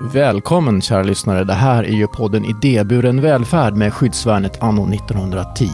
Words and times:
Välkommen 0.00 0.80
kära 0.80 1.02
lyssnare. 1.02 1.44
Det 1.44 1.52
här 1.52 1.84
är 1.84 1.92
ju 1.92 2.06
podden 2.06 2.44
Idéburen 2.44 3.20
välfärd 3.20 3.74
med 3.74 3.94
skyddsvärnet 3.94 4.62
anno 4.62 4.94
1910. 4.94 5.66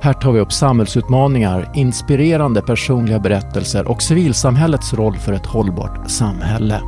Här 0.00 0.12
tar 0.12 0.32
vi 0.32 0.40
upp 0.40 0.52
samhällsutmaningar, 0.52 1.70
inspirerande 1.74 2.62
personliga 2.62 3.18
berättelser 3.18 3.88
och 3.88 4.02
civilsamhällets 4.02 4.94
roll 4.94 5.16
för 5.16 5.32
ett 5.32 5.46
hållbart 5.46 6.10
samhälle. 6.10 6.80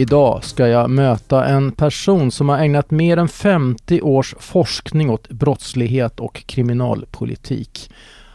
Idag 0.00 0.44
ska 0.44 0.68
jag 0.68 0.90
möta 0.90 1.44
en 1.44 1.72
person 1.72 2.30
som 2.30 2.48
har 2.48 2.58
ägnat 2.58 2.90
mer 2.90 3.16
än 3.16 3.28
50 3.28 4.00
års 4.00 4.34
forskning 4.38 5.10
åt 5.10 5.28
brottslighet 5.28 6.20
och 6.20 6.42
kriminalpolitik. 6.46 7.90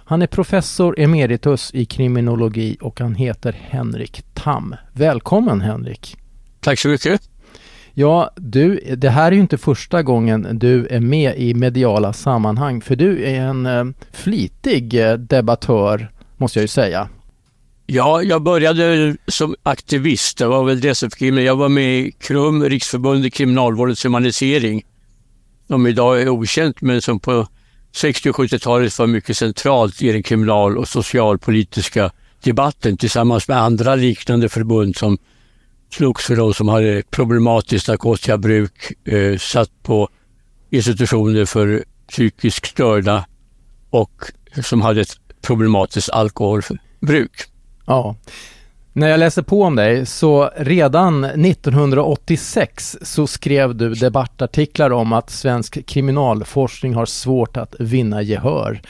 Han 0.06 0.22
är 0.22 0.28
professor 0.28 1.00
emeritus 1.00 1.72
i 1.74 1.86
kriminologi 1.86 2.78
och 2.82 3.00
han 3.00 3.16
heter 3.16 3.56
Henrik 3.62 4.24
Tam. 4.34 4.76
Välkommen 4.94 5.62
Henrik! 5.62 6.18
Tack 6.60 6.80
så 6.80 6.88
mycket! 6.88 7.22
Ja, 7.94 8.32
du, 8.36 8.96
det 8.96 9.10
här 9.10 9.28
är 9.28 9.32
ju 9.32 9.42
inte 9.42 9.58
första 9.58 10.04
gången 10.04 10.48
du 10.52 10.88
är 10.88 11.00
med 11.00 11.38
i 11.38 11.54
mediala 11.54 12.14
sammanhang, 12.14 12.82
för 12.82 12.96
du 12.96 13.24
är 13.24 13.42
en 13.42 13.66
eh, 13.66 13.86
flitig 14.12 15.10
eh, 15.10 15.14
debattör, 15.14 16.12
måste 16.38 16.60
jag 16.60 16.64
ju 16.64 16.68
säga. 16.68 17.10
Ja, 17.88 18.24
jag 18.24 18.42
började 18.42 19.16
som 19.28 19.56
aktivist. 19.64 20.38
Det 20.38 20.48
var 20.48 20.64
väl 20.64 20.80
det 20.82 20.96
som 20.96 21.12
fick 21.12 21.22
Jag 21.22 21.56
var 21.56 21.70
med 21.70 22.00
i 22.00 22.12
KRUM, 22.12 22.64
Riksförbundet 22.64 23.34
kriminalvårdens 23.34 24.06
humanisering, 24.06 24.84
som 25.68 25.88
idag 25.88 26.22
är 26.22 26.30
okänt, 26.30 26.82
men 26.82 27.02
som 27.02 27.20
på 27.20 27.48
60 27.96 28.30
och 28.30 28.36
70-talet 28.36 29.00
var 29.00 29.08
mycket 29.08 29.38
centralt 29.38 30.02
i 30.02 30.12
den 30.12 30.24
kriminal 30.24 30.78
och 30.78 30.88
socialpolitiska 30.88 32.12
debatten 32.44 32.98
tillsammans 32.98 33.48
med 33.48 33.58
andra 33.58 33.96
liknande 33.96 34.50
förbund 34.50 34.96
som 34.96 35.18
slogs 35.92 36.26
för 36.26 36.36
de 36.36 36.54
som 36.54 36.68
hade 36.68 37.04
problematiskt 37.10 37.88
narkotikabruk, 37.88 39.08
eh, 39.08 39.38
satt 39.38 39.84
på 39.84 40.10
institutioner 40.70 41.46
för 41.46 41.84
psykiskt 42.10 42.66
störda 42.66 43.26
och 43.90 44.24
som 44.64 44.82
hade 44.82 45.02
ett 45.02 45.20
problematiskt 45.42 46.10
alkoholbruk. 46.10 47.55
Ja. 47.86 48.16
När 48.94 49.08
jag 49.08 49.20
läser 49.20 49.42
på 49.42 49.64
om 49.64 49.76
dig 49.76 50.06
så 50.06 50.50
redan 50.58 51.24
1986 51.24 52.98
så 53.02 53.28
skrev 53.28 53.76
du 53.76 53.94
debattartiklar 53.94 54.92
om 54.92 55.14
att 55.14 55.30
svensk 55.30 55.86
kriminalforskning 55.86 56.94
har 56.94 57.06
svårt 57.06 57.58
att 57.58 57.76
vinna 57.80 58.22
gehör. 58.22 58.82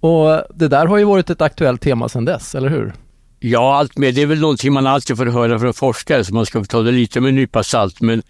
Och 0.00 0.42
det 0.54 0.68
där 0.68 0.86
har 0.86 0.98
ju 0.98 1.04
varit 1.04 1.30
ett 1.30 1.40
aktuellt 1.40 1.80
tema 1.80 2.08
sedan 2.08 2.24
dess, 2.24 2.54
eller 2.54 2.68
hur? 2.68 2.92
Ja, 3.40 3.76
allt 3.76 3.98
med. 3.98 4.14
Det 4.14 4.22
är 4.22 4.26
väl 4.26 4.40
någonting 4.40 4.72
man 4.72 4.86
alltid 4.86 5.16
får 5.16 5.26
höra 5.26 5.58
från 5.58 5.74
forskare, 5.74 6.24
så 6.24 6.34
man 6.34 6.46
ska 6.46 6.64
ta 6.64 6.82
det 6.82 6.92
lite 6.92 7.20
med 7.20 7.28
en 7.28 7.34
nypa 7.34 7.62
salt. 7.62 8.00
Men 8.00 8.22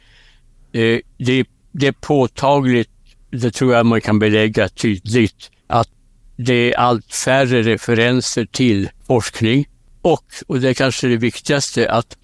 eh, 0.72 0.98
det, 1.18 1.46
det 1.72 1.86
är 1.86 1.94
påtagligt, 2.00 2.90
det 3.30 3.50
tror 3.50 3.74
jag 3.74 3.86
man 3.86 4.00
kan 4.00 4.18
belägga 4.18 4.68
tydligt, 4.68 5.50
att 5.66 5.88
det 6.36 6.72
är 6.72 6.78
allt 6.78 7.14
färre 7.14 7.62
referenser 7.62 8.44
till 8.44 8.88
forskning 9.06 9.66
och, 10.02 10.24
och 10.46 10.60
det 10.60 10.68
är 10.68 10.74
kanske 10.74 11.08
det 11.08 11.16
viktigaste, 11.16 11.90
att 11.90 12.16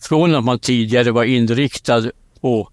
från 0.00 0.34
att 0.34 0.44
man 0.44 0.58
tidigare 0.58 1.10
var 1.10 1.24
inriktad 1.24 2.10
på 2.40 2.68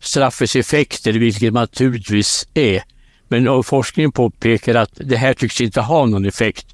straffets 0.00 0.56
effekter, 0.56 1.12
vilket 1.12 1.52
man 1.52 1.60
naturligtvis 1.62 2.48
är, 2.54 2.82
men 3.28 3.62
forskningen 3.62 4.12
påpekar 4.12 4.74
att 4.74 4.90
det 4.94 5.16
här 5.16 5.34
tycks 5.34 5.60
inte 5.60 5.80
ha 5.80 6.06
någon 6.06 6.24
effekt, 6.24 6.66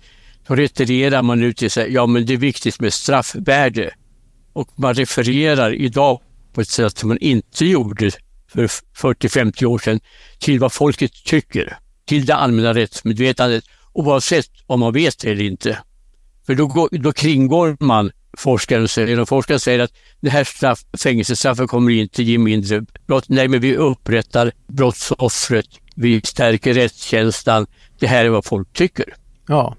då 0.46 0.54
retirerar 0.54 1.22
man 1.22 1.40
nu 1.40 1.52
till 1.52 1.66
att 1.66 1.72
säga 1.72 1.88
ja 1.88 2.06
men 2.06 2.26
det 2.26 2.32
är 2.32 2.38
viktigt 2.38 2.80
med 2.80 2.92
straffvärde. 2.92 3.94
Och 4.52 4.68
man 4.74 4.94
refererar 4.94 5.74
idag 5.74 6.20
på 6.52 6.60
ett 6.60 6.68
sätt 6.68 6.98
som 6.98 7.08
man 7.08 7.18
inte 7.18 7.66
gjorde 7.66 8.10
för 8.52 8.66
40-50 8.66 9.64
år 9.64 9.78
sedan 9.78 10.00
till 10.38 10.60
vad 10.60 10.72
folket 10.72 11.12
tycker, 11.24 11.78
till 12.06 12.26
det 12.26 12.34
allmänna 12.34 12.74
rättsmedvetandet 12.74 13.64
oavsett 13.92 14.50
om 14.66 14.80
man 14.80 14.92
vet 14.92 15.18
det 15.18 15.30
eller 15.30 15.44
inte. 15.44 15.78
För 16.48 16.54
då, 16.54 16.66
går, 16.66 16.88
då 16.92 17.12
kringgår 17.12 17.76
man 17.80 18.10
forskaren 18.38 18.88
säger, 18.88 19.20
och 19.20 19.28
forskaren 19.28 19.60
säger 19.60 19.78
att 19.78 19.92
det 20.20 20.30
här 20.30 20.44
straff, 20.44 20.84
fängelsestraffet 21.02 21.68
kommer 21.68 21.92
inte 21.92 22.22
ge 22.22 22.38
mindre 22.38 22.84
brott. 23.06 23.24
Nej, 23.28 23.48
men 23.48 23.60
vi 23.60 23.76
upprättar 23.76 24.52
brottsoffret, 24.66 25.66
vi 25.94 26.20
stärker 26.20 26.74
rättskänslan. 26.74 27.66
Det 27.98 28.06
här 28.06 28.24
är 28.24 28.28
vad 28.28 28.44
folk 28.44 28.72
tycker. 28.72 29.14
Ja. 29.48 29.76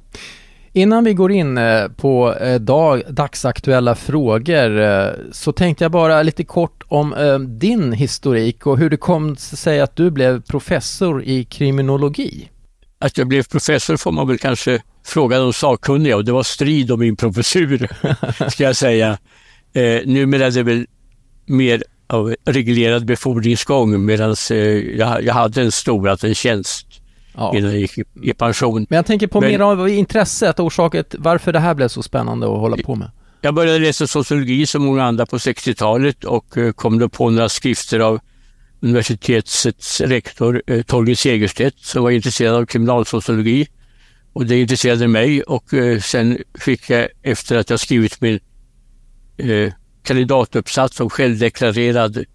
Innan 0.74 1.04
vi 1.04 1.14
går 1.14 1.32
in 1.32 1.58
eh, 1.58 1.88
på 1.88 2.36
eh, 2.36 2.60
dag, 2.60 3.04
dagsaktuella 3.10 3.96
frågor 3.96 4.80
eh, 4.80 5.08
så 5.32 5.52
tänkte 5.52 5.84
jag 5.84 5.92
bara 5.92 6.24
lite 6.24 6.44
kort 6.44 6.84
om 6.88 7.16
din 7.60 7.92
historik 7.92 8.68
och 8.68 8.78
hur 8.78 8.90
det 8.90 8.98
kom 8.98 9.36
sig 9.36 9.82
att 9.82 9.96
du 9.96 10.12
blev 10.12 10.42
professor 10.42 11.24
i 11.24 11.44
kriminologi. 11.44 12.50
Att 13.00 13.18
jag 13.18 13.28
blev 13.28 13.44
professor 13.44 13.98
får 13.98 14.12
man 14.12 14.28
väl 14.28 14.38
kanske 14.38 14.82
fråga 15.06 15.40
de 15.40 15.54
sakkunniga 15.54 16.16
och 16.16 16.26
det 16.26 16.32
var 16.32 16.44
strid 16.44 16.92
om 16.92 17.00
min 17.00 17.16
professur, 17.16 17.90
ska 18.50 18.64
jag 18.64 18.76
säga. 18.76 19.18
Eh, 19.74 20.02
numera 20.06 20.46
är 20.46 20.52
det 20.52 20.64
väl 20.64 20.86
mer 21.46 21.84
av 22.08 22.36
reglerad 22.46 23.06
befordringsgång 23.06 24.06
medan 24.06 24.36
eh, 24.52 24.58
jag, 24.58 25.24
jag 25.24 25.34
hade 25.34 25.62
en 25.62 25.72
stor, 25.72 26.10
alltså 26.10 26.28
en 26.28 26.36
tjänst 26.36 26.88
ja. 27.36 27.58
innan 27.58 27.72
jag 27.72 27.80
gick 27.80 27.98
i, 27.98 28.04
i, 28.24 28.34
pension. 28.34 28.86
Men 28.90 28.96
jag 28.96 29.06
tänker 29.06 29.28
på 29.28 29.42
Men, 29.42 29.52
mer 29.52 29.60
av 29.60 29.90
intresset, 29.90 30.60
orsaket 30.60 31.16
varför 31.18 31.54
det 31.54 31.60
här 31.60 31.74
blev 31.74 31.88
så 31.88 32.04
spännande 32.04 32.46
att 32.46 32.60
hålla 32.60 32.78
på 32.78 32.96
med. 32.96 33.12
Jag 33.42 33.54
började 33.54 33.80
läsa 33.80 34.08
sociologi 34.08 34.66
som 34.66 34.84
många 34.86 35.04
andra 35.04 35.26
på 35.26 35.38
60-talet 35.38 36.24
och 36.24 36.58
eh, 36.58 36.72
kom 36.72 37.00
då 37.00 37.10
på 37.10 37.30
några 37.30 37.50
skrifter 37.50 38.00
av 38.00 38.20
universitetets 38.82 40.02
rektor 40.02 40.62
eh, 40.68 40.82
Torgny 40.82 41.16
Segerstedt 41.16 41.80
som 41.80 42.04
var 42.04 42.12
intresserad 42.12 42.56
av 42.56 42.66
kriminalsociologi. 42.66 43.68
Och 44.34 44.46
det 44.46 44.62
intresserade 44.62 45.08
mig 45.08 45.44
och 45.44 45.74
eh, 45.74 46.00
sen 46.00 46.38
fick 46.60 46.90
jag 46.90 47.08
efter 47.22 47.58
att 47.58 47.70
jag 47.70 47.80
skrivit 47.80 48.22
min 48.22 48.40
eh, 49.38 49.74
kandidatuppsats 50.04 51.00
om 51.00 51.10
självdeklarerad 51.10 52.26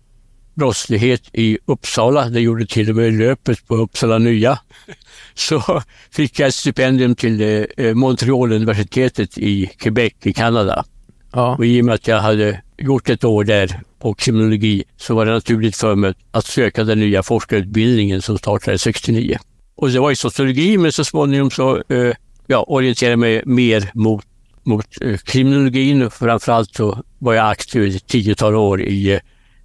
brottslighet 0.55 1.22
i 1.32 1.59
Uppsala, 1.66 2.28
det 2.28 2.41
gjorde 2.41 2.66
till 2.66 2.91
och 2.91 2.97
med 2.97 3.12
löpet 3.12 3.66
på 3.66 3.76
Uppsala 3.76 4.19
Nya, 4.19 4.59
så 5.34 5.82
fick 6.11 6.38
jag 6.38 6.49
ett 6.49 6.55
stipendium 6.55 7.15
till 7.15 7.66
eh, 7.76 7.94
Montreal-universitetet 7.94 9.38
i 9.38 9.66
Quebec 9.66 10.12
i 10.22 10.32
Kanada. 10.32 10.84
Ja. 11.32 11.56
Och 11.56 11.66
i 11.66 11.81
och 11.81 11.84
med 11.84 11.94
att 11.94 12.06
jag 12.06 12.21
hade 12.21 12.62
gjort 12.78 13.08
ett 13.08 13.24
år 13.24 13.44
där 13.44 13.80
på 13.98 14.14
kriminologi 14.14 14.84
så 14.96 15.14
var 15.14 15.26
det 15.26 15.32
naturligt 15.32 15.76
för 15.76 15.94
mig 15.94 16.14
att 16.30 16.46
söka 16.46 16.84
den 16.84 17.00
nya 17.00 17.22
forskarutbildningen 17.22 18.22
som 18.22 18.38
startade 18.38 18.78
69. 18.78 19.38
Och 19.76 19.90
det 19.90 20.00
var 20.00 20.10
i 20.10 20.16
sociologi, 20.16 20.78
men 20.78 20.92
så 20.92 21.04
småningom 21.04 21.50
så 21.50 21.82
eh, 21.88 22.14
ja, 22.46 22.64
orienterade 22.68 23.12
jag 23.12 23.18
mig 23.18 23.42
mer 23.46 23.90
mot, 23.94 24.24
mot 24.62 24.86
eh, 25.00 25.16
kriminologin. 25.16 26.10
Framförallt 26.10 26.74
så 26.74 27.02
var 27.18 27.34
jag 27.34 27.50
aktiv 27.50 27.96
ett 27.96 28.06
tiotal 28.06 28.54
år 28.54 28.82
i, 28.82 29.20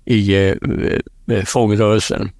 i 0.06 0.34
eh, 0.34 0.56
eh 1.36 1.44
fångrörelsen. 1.46 2.32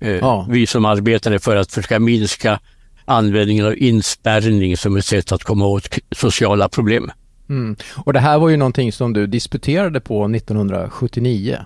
Eh, 0.00 0.10
ja. 0.10 0.46
Vi 0.50 0.66
som 0.66 0.84
arbetade 0.84 1.38
för 1.38 1.56
att 1.56 1.72
försöka 1.72 1.98
minska 1.98 2.60
användningen 3.04 3.66
av 3.66 3.78
inspärrning 3.78 4.76
som 4.76 4.96
ett 4.96 5.04
sätt 5.04 5.32
att 5.32 5.44
komma 5.44 5.66
åt 5.66 5.98
sociala 6.10 6.68
problem. 6.68 7.10
Mm. 7.48 7.76
Och 7.96 8.12
det 8.12 8.20
här 8.20 8.38
var 8.38 8.48
ju 8.48 8.56
någonting 8.56 8.92
som 8.92 9.12
du 9.12 9.26
disputerade 9.26 10.00
på 10.00 10.24
1979. 10.24 11.58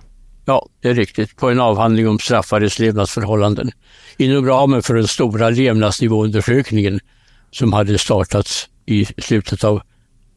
Ja, 0.45 0.65
det 0.81 0.89
är 0.89 0.93
riktigt. 0.93 1.37
På 1.37 1.49
en 1.49 1.59
avhandling 1.59 2.07
om 2.07 2.19
straffares 2.19 2.79
levnadsförhållanden 2.79 3.71
inom 4.17 4.45
ramen 4.45 4.81
för 4.81 4.95
den 4.95 5.07
stora 5.07 5.49
levnadsnivåundersökningen 5.49 6.99
som 7.51 7.73
hade 7.73 7.97
startats 7.97 8.69
i 8.85 9.05
slutet 9.05 9.63
av 9.63 9.81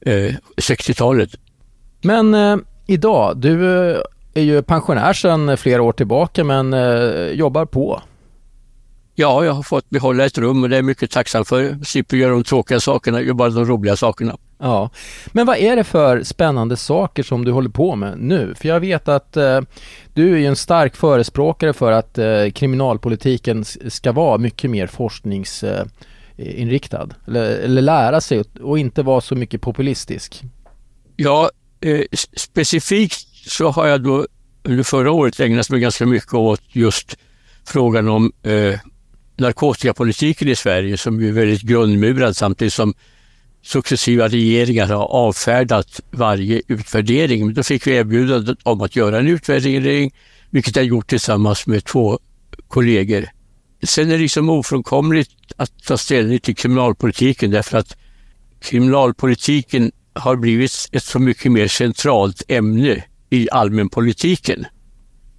eh, 0.00 0.34
60-talet. 0.56 1.30
Men 2.02 2.34
eh, 2.34 2.56
idag, 2.86 3.36
du 3.36 3.80
eh, 3.90 4.00
är 4.34 4.42
ju 4.42 4.62
pensionär 4.62 5.12
sedan 5.12 5.56
flera 5.56 5.82
år 5.82 5.92
tillbaka 5.92 6.44
men 6.44 6.72
eh, 6.72 7.26
jobbar 7.26 7.64
på. 7.64 8.02
Ja, 9.14 9.44
jag 9.44 9.52
har 9.52 9.62
fått 9.62 9.90
behålla 9.90 10.24
ett 10.24 10.38
rum 10.38 10.62
och 10.62 10.68
det 10.68 10.76
är 10.76 10.78
jag 10.78 10.84
mycket 10.84 11.10
tacksam 11.10 11.44
för. 11.44 11.62
Jag 11.62 11.86
slipper 11.86 12.16
göra 12.16 12.32
de 12.32 12.44
tråkiga 12.44 12.80
sakerna, 12.80 13.20
gör 13.20 13.34
bara 13.34 13.50
de 13.50 13.64
roliga 13.64 13.96
sakerna. 13.96 14.36
Ja, 14.64 14.90
men 15.32 15.46
vad 15.46 15.56
är 15.56 15.76
det 15.76 15.84
för 15.84 16.22
spännande 16.22 16.76
saker 16.76 17.22
som 17.22 17.44
du 17.44 17.52
håller 17.52 17.70
på 17.70 17.96
med 17.96 18.18
nu? 18.18 18.54
För 18.54 18.68
jag 18.68 18.80
vet 18.80 19.08
att 19.08 19.36
eh, 19.36 19.60
du 20.14 20.32
är 20.32 20.36
ju 20.38 20.46
en 20.46 20.56
stark 20.56 20.96
förespråkare 20.96 21.72
för 21.72 21.92
att 21.92 22.18
eh, 22.18 22.50
kriminalpolitiken 22.54 23.64
ska 23.88 24.12
vara 24.12 24.38
mycket 24.38 24.70
mer 24.70 24.86
forskningsinriktad. 24.86 27.02
Eh, 27.02 27.08
eller, 27.26 27.44
eller, 27.44 27.82
lära 27.82 28.20
sig 28.20 28.40
och, 28.40 28.46
och, 28.60 28.78
inte 28.78 29.02
vara 29.02 29.20
så 29.20 29.34
mycket 29.34 29.60
populistisk. 29.60 30.42
Ja, 31.16 31.50
eh, 31.80 32.00
specifikt 32.36 33.26
så 33.48 33.70
har 33.70 33.86
jag 33.86 34.02
då 34.02 34.26
under 34.62 34.84
förra 34.84 35.12
året 35.12 35.40
ägnat 35.40 35.70
mig 35.70 35.80
ganska 35.80 36.06
mycket 36.06 36.34
åt 36.34 36.62
just 36.68 37.16
frågan 37.64 38.08
om 38.08 38.32
eh, 38.42 38.78
narkotikapolitiken 39.36 40.48
i 40.48 40.56
Sverige 40.56 40.96
som 40.96 41.20
är 41.20 41.32
väldigt 41.32 41.62
grundmurad 41.62 42.36
samtidigt 42.36 42.72
som 42.72 42.94
successiva 43.62 44.28
regeringar 44.28 44.86
har 44.86 45.04
avfärdat 45.04 46.00
varje 46.10 46.62
utvärdering. 46.68 47.46
Men 47.46 47.54
då 47.54 47.62
fick 47.62 47.86
vi 47.86 47.90
erbjudandet 47.90 48.58
om 48.62 48.80
att 48.80 48.96
göra 48.96 49.18
en 49.18 49.28
utvärdering, 49.28 50.14
vilket 50.50 50.76
jag 50.76 50.84
gjort 50.84 51.08
tillsammans 51.08 51.66
med 51.66 51.84
två 51.84 52.18
kollegor. 52.68 53.28
Sen 53.82 54.08
är 54.08 54.12
det 54.12 54.18
liksom 54.18 54.50
ofrånkomligt 54.50 55.30
att 55.56 55.82
ta 55.84 55.98
ställning 55.98 56.40
till 56.40 56.56
kriminalpolitiken 56.56 57.50
därför 57.50 57.78
att 57.78 57.96
kriminalpolitiken 58.60 59.92
har 60.14 60.36
blivit 60.36 60.88
ett 60.92 61.04
så 61.04 61.18
mycket 61.18 61.52
mer 61.52 61.68
centralt 61.68 62.42
ämne 62.48 63.04
i 63.30 63.48
allmänpolitiken. 63.50 64.66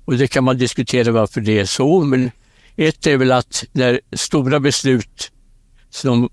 Och 0.06 0.18
det 0.18 0.28
kan 0.28 0.44
man 0.44 0.58
diskutera 0.58 1.12
varför 1.12 1.42
det 1.42 1.60
är 1.60 1.66
så, 1.66 2.02
men 2.02 2.32
ett 2.76 3.08
är 3.08 3.18
väl 3.18 3.32
att 3.32 3.64
när 3.72 4.00
stora 4.12 4.60
beslut 4.60 5.32
som 5.90 6.30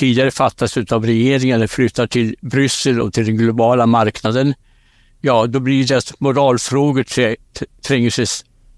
tidigare 0.00 0.30
fattas 0.30 0.76
av 0.76 1.06
regeringen 1.06 1.68
flyttar 1.68 2.06
till 2.06 2.34
Bryssel 2.40 3.00
och 3.00 3.12
till 3.12 3.26
den 3.26 3.36
globala 3.36 3.86
marknaden, 3.86 4.54
ja 5.20 5.46
då 5.46 5.60
blir 5.60 5.86
det 5.86 5.96
att 5.96 6.20
moralfrågor 6.20 7.04
tränger 7.82 8.10
sig 8.10 8.26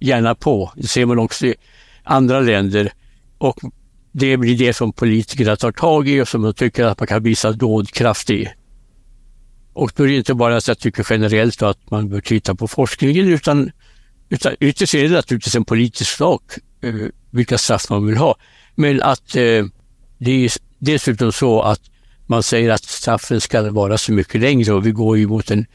gärna 0.01 0.35
på. 0.35 0.73
Det 0.77 0.87
ser 0.87 1.07
man 1.07 1.19
också 1.19 1.47
i 1.47 1.55
andra 2.05 2.41
länder. 2.41 2.93
Och 3.39 3.59
det 4.13 4.37
blir 4.37 4.59
det 4.59 4.73
som 4.73 4.93
politikerna 4.93 5.57
tar 5.57 5.73
tag 5.73 6.09
i 6.09 6.21
och 6.21 6.29
som 6.29 6.43
de 6.43 6.55
tycker 6.55 6.85
att 6.85 7.01
man 7.01 7.07
kan 7.07 7.23
visa 7.23 7.53
dådkraft 7.53 8.31
i. 8.31 8.49
Och 9.73 9.93
då 9.97 10.03
är 10.03 10.09
det 10.09 10.17
inte 10.17 10.35
bara 10.35 10.61
så 10.61 10.73
att 10.73 10.79
jag 10.79 10.83
tycker 10.83 11.07
generellt 11.11 11.63
att 11.63 11.91
man 11.91 12.09
bör 12.09 12.21
titta 12.21 12.55
på 12.55 12.69
forskningen 12.69 13.29
utan, 13.29 13.71
utan 14.29 14.55
ytterst 14.61 14.95
är 14.95 15.03
det 15.03 15.15
naturligtvis 15.15 15.55
en 15.55 15.65
politisk 15.65 16.17
sak 16.17 16.43
eh, 16.83 16.95
vilka 17.31 17.59
straff 17.59 17.91
man 17.91 18.07
vill 18.07 18.17
ha. 18.17 18.37
Men 18.75 19.03
att 19.03 19.37
eh, 19.37 19.65
det 20.19 20.45
är 20.45 20.51
dessutom 20.85 21.33
så 21.33 21.63
att 21.63 21.81
man 22.27 22.43
säger 22.43 22.71
att 22.71 22.85
straffen 22.85 23.41
ska 23.41 23.71
vara 23.71 23.99
så 23.99 24.13
mycket 24.13 24.41
längre 24.41 24.73
och 24.73 24.87
vi 24.87 24.91
går 24.91 25.19
ju 25.19 25.27
mot 25.27 25.51
en 25.51 25.67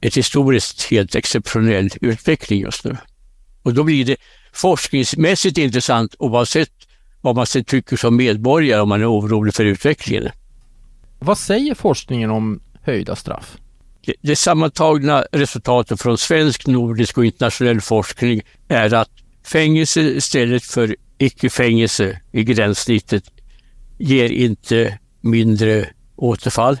ett 0.00 0.16
historiskt 0.16 0.82
helt 0.82 1.14
exceptionell 1.14 1.90
utveckling 2.00 2.60
just 2.60 2.84
nu. 2.84 2.96
Och 3.62 3.74
då 3.74 3.84
blir 3.84 4.04
det 4.04 4.16
forskningsmässigt 4.52 5.58
intressant 5.58 6.14
oavsett 6.18 6.70
vad 7.20 7.36
man 7.36 7.46
sen 7.46 7.64
tycker 7.64 7.96
som 7.96 8.16
medborgare 8.16 8.80
om 8.80 8.88
man 8.88 9.00
är 9.00 9.12
orolig 9.12 9.54
för 9.54 9.64
utvecklingen. 9.64 10.28
Vad 11.18 11.38
säger 11.38 11.74
forskningen 11.74 12.30
om 12.30 12.60
höjda 12.82 13.16
straff? 13.16 13.56
Det, 14.06 14.14
det 14.20 14.36
sammantagna 14.36 15.24
resultatet 15.32 16.00
från 16.00 16.18
svensk, 16.18 16.66
nordisk 16.66 17.18
och 17.18 17.24
internationell 17.24 17.80
forskning 17.80 18.42
är 18.68 18.94
att 18.94 19.10
fängelse 19.44 20.00
istället 20.00 20.64
för 20.64 20.96
icke-fängelse 21.18 22.20
i 22.32 22.44
gränssnittet 22.44 23.24
ger 23.98 24.30
inte 24.30 24.98
mindre 25.20 25.88
återfall 26.16 26.80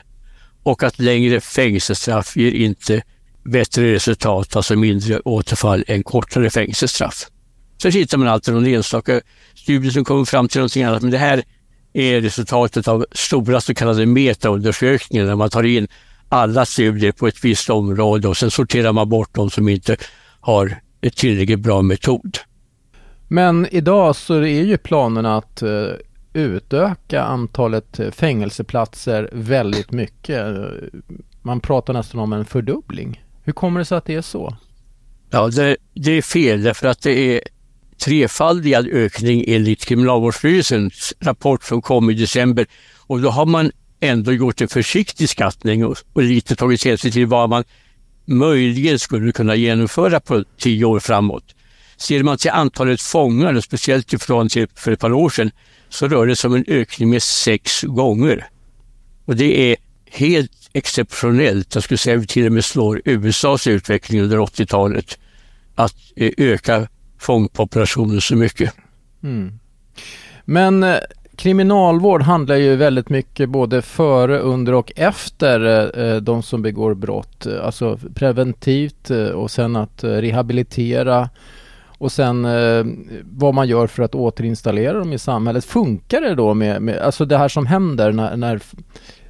och 0.62 0.82
att 0.82 0.98
längre 0.98 1.40
fängelsestraff 1.40 2.36
ger 2.36 2.52
inte 2.52 3.02
bättre 3.44 3.92
resultat, 3.92 4.56
alltså 4.56 4.76
mindre 4.76 5.20
återfall 5.20 5.84
än 5.86 6.02
kortare 6.02 6.50
fängelsestraff. 6.50 7.26
Sen 7.82 7.92
hittar 7.92 8.18
man 8.18 8.28
alltid 8.28 8.54
någon 8.54 8.66
enstaka 8.66 9.20
studie 9.54 9.90
som 9.90 10.04
kommer 10.04 10.24
fram 10.24 10.48
till 10.48 10.58
någonting 10.58 10.82
annat, 10.82 11.02
men 11.02 11.10
det 11.10 11.18
här 11.18 11.42
är 11.92 12.20
resultatet 12.20 12.88
av 12.88 13.06
stora 13.12 13.60
så 13.60 13.74
kallade 13.74 14.06
metaundersökningar 14.06 15.26
där 15.26 15.36
man 15.36 15.50
tar 15.50 15.62
in 15.62 15.88
alla 16.28 16.66
studier 16.66 17.12
på 17.12 17.28
ett 17.28 17.44
visst 17.44 17.70
område 17.70 18.28
och 18.28 18.36
sen 18.36 18.50
sorterar 18.50 18.92
man 18.92 19.08
bort 19.08 19.34
de 19.34 19.50
som 19.50 19.68
inte 19.68 19.96
har 20.40 20.80
ett 21.00 21.16
tillräckligt 21.16 21.60
bra 21.60 21.82
metod. 21.82 22.38
Men 23.28 23.66
idag 23.70 24.16
så 24.16 24.34
är 24.34 24.62
ju 24.62 24.78
planerna 24.78 25.36
att 25.36 25.62
eh, 25.62 25.88
utöka 26.32 27.22
antalet 27.22 28.00
eh, 28.00 28.10
fängelseplatser 28.10 29.30
väldigt 29.32 29.92
mycket. 29.92 30.46
Man 31.42 31.60
pratar 31.60 31.92
nästan 31.92 32.20
om 32.20 32.32
en 32.32 32.44
fördubbling. 32.44 33.24
Hur 33.44 33.52
kommer 33.52 33.80
det 33.80 33.84
sig 33.84 33.98
att 33.98 34.04
det 34.04 34.14
är 34.14 34.22
så? 34.22 34.56
Ja, 35.30 35.48
det, 35.48 35.76
det 35.94 36.12
är 36.12 36.22
fel 36.22 36.62
därför 36.62 36.88
att 36.88 37.02
det 37.02 37.36
är 37.36 37.40
trefaldigad 38.04 38.86
ökning 38.86 39.44
enligt 39.46 39.84
Kriminalvårdsstyrelsens 39.84 41.14
rapport 41.20 41.64
som 41.64 41.82
kom 41.82 42.10
i 42.10 42.14
december. 42.14 42.66
Och 42.96 43.20
då 43.20 43.30
har 43.30 43.46
man 43.46 43.70
ändå 44.00 44.32
gjort 44.32 44.60
en 44.60 44.68
försiktig 44.68 45.28
skattning 45.28 45.86
och, 45.86 45.96
och 46.12 46.22
lite 46.22 46.56
tagit 46.56 46.84
hänsyn 46.84 47.12
till 47.12 47.26
vad 47.26 47.50
man 47.50 47.64
möjligen 48.24 48.98
skulle 48.98 49.32
kunna 49.32 49.54
genomföra 49.54 50.20
på 50.20 50.44
tio 50.58 50.84
år 50.84 51.00
framåt. 51.00 51.54
Ser 51.96 52.22
man 52.22 52.38
till 52.38 52.50
antalet 52.50 53.00
fångar, 53.00 53.54
och 53.54 53.64
speciellt 53.64 54.12
ifrån 54.12 54.48
till 54.48 54.66
för 54.74 54.92
ett 54.92 55.00
par 55.00 55.12
år 55.12 55.30
sedan, 55.30 55.50
så 55.88 56.08
rör 56.08 56.26
det 56.26 56.36
sig 56.36 56.48
om 56.48 56.54
en 56.54 56.64
ökning 56.68 57.10
med 57.10 57.22
sex 57.22 57.82
gånger. 57.82 58.48
Och 59.24 59.36
det 59.36 59.72
är 59.72 59.76
helt 60.10 60.70
exceptionellt. 60.72 61.74
Jag 61.74 61.84
skulle 61.84 61.98
säga 61.98 62.16
att 62.16 62.22
vi 62.22 62.26
till 62.26 62.46
och 62.46 62.52
med 62.52 62.64
slår 62.64 63.02
USAs 63.04 63.66
utveckling 63.66 64.20
under 64.20 64.38
80-talet 64.38 65.18
att 65.74 65.94
eh, 66.16 66.32
öka 66.36 66.88
fångpopulationen 67.18 68.20
så 68.20 68.36
mycket. 68.36 68.74
Mm. 69.22 69.58
Men 70.44 70.82
eh, 70.82 70.96
kriminalvård 71.36 72.22
handlar 72.22 72.56
ju 72.56 72.76
väldigt 72.76 73.08
mycket 73.08 73.48
både 73.48 73.82
före, 73.82 74.38
under 74.38 74.74
och 74.74 74.92
efter 74.96 75.90
eh, 76.00 76.16
de 76.16 76.42
som 76.42 76.62
begår 76.62 76.94
brott. 76.94 77.46
Alltså 77.62 77.98
preventivt 78.14 79.10
och 79.34 79.50
sen 79.50 79.76
att 79.76 80.04
rehabilitera 80.04 81.28
och 81.98 82.12
sen 82.12 82.44
eh, 82.44 82.84
vad 83.24 83.54
man 83.54 83.68
gör 83.68 83.86
för 83.86 84.02
att 84.02 84.14
återinstallera 84.14 84.98
dem 84.98 85.12
i 85.12 85.18
samhället. 85.18 85.64
Funkar 85.64 86.20
det 86.20 86.34
då 86.34 86.54
med, 86.54 86.82
med 86.82 86.98
alltså 86.98 87.24
det 87.24 87.38
här 87.38 87.48
som 87.48 87.66
händer 87.66 88.12
när, 88.12 88.36
när 88.36 88.60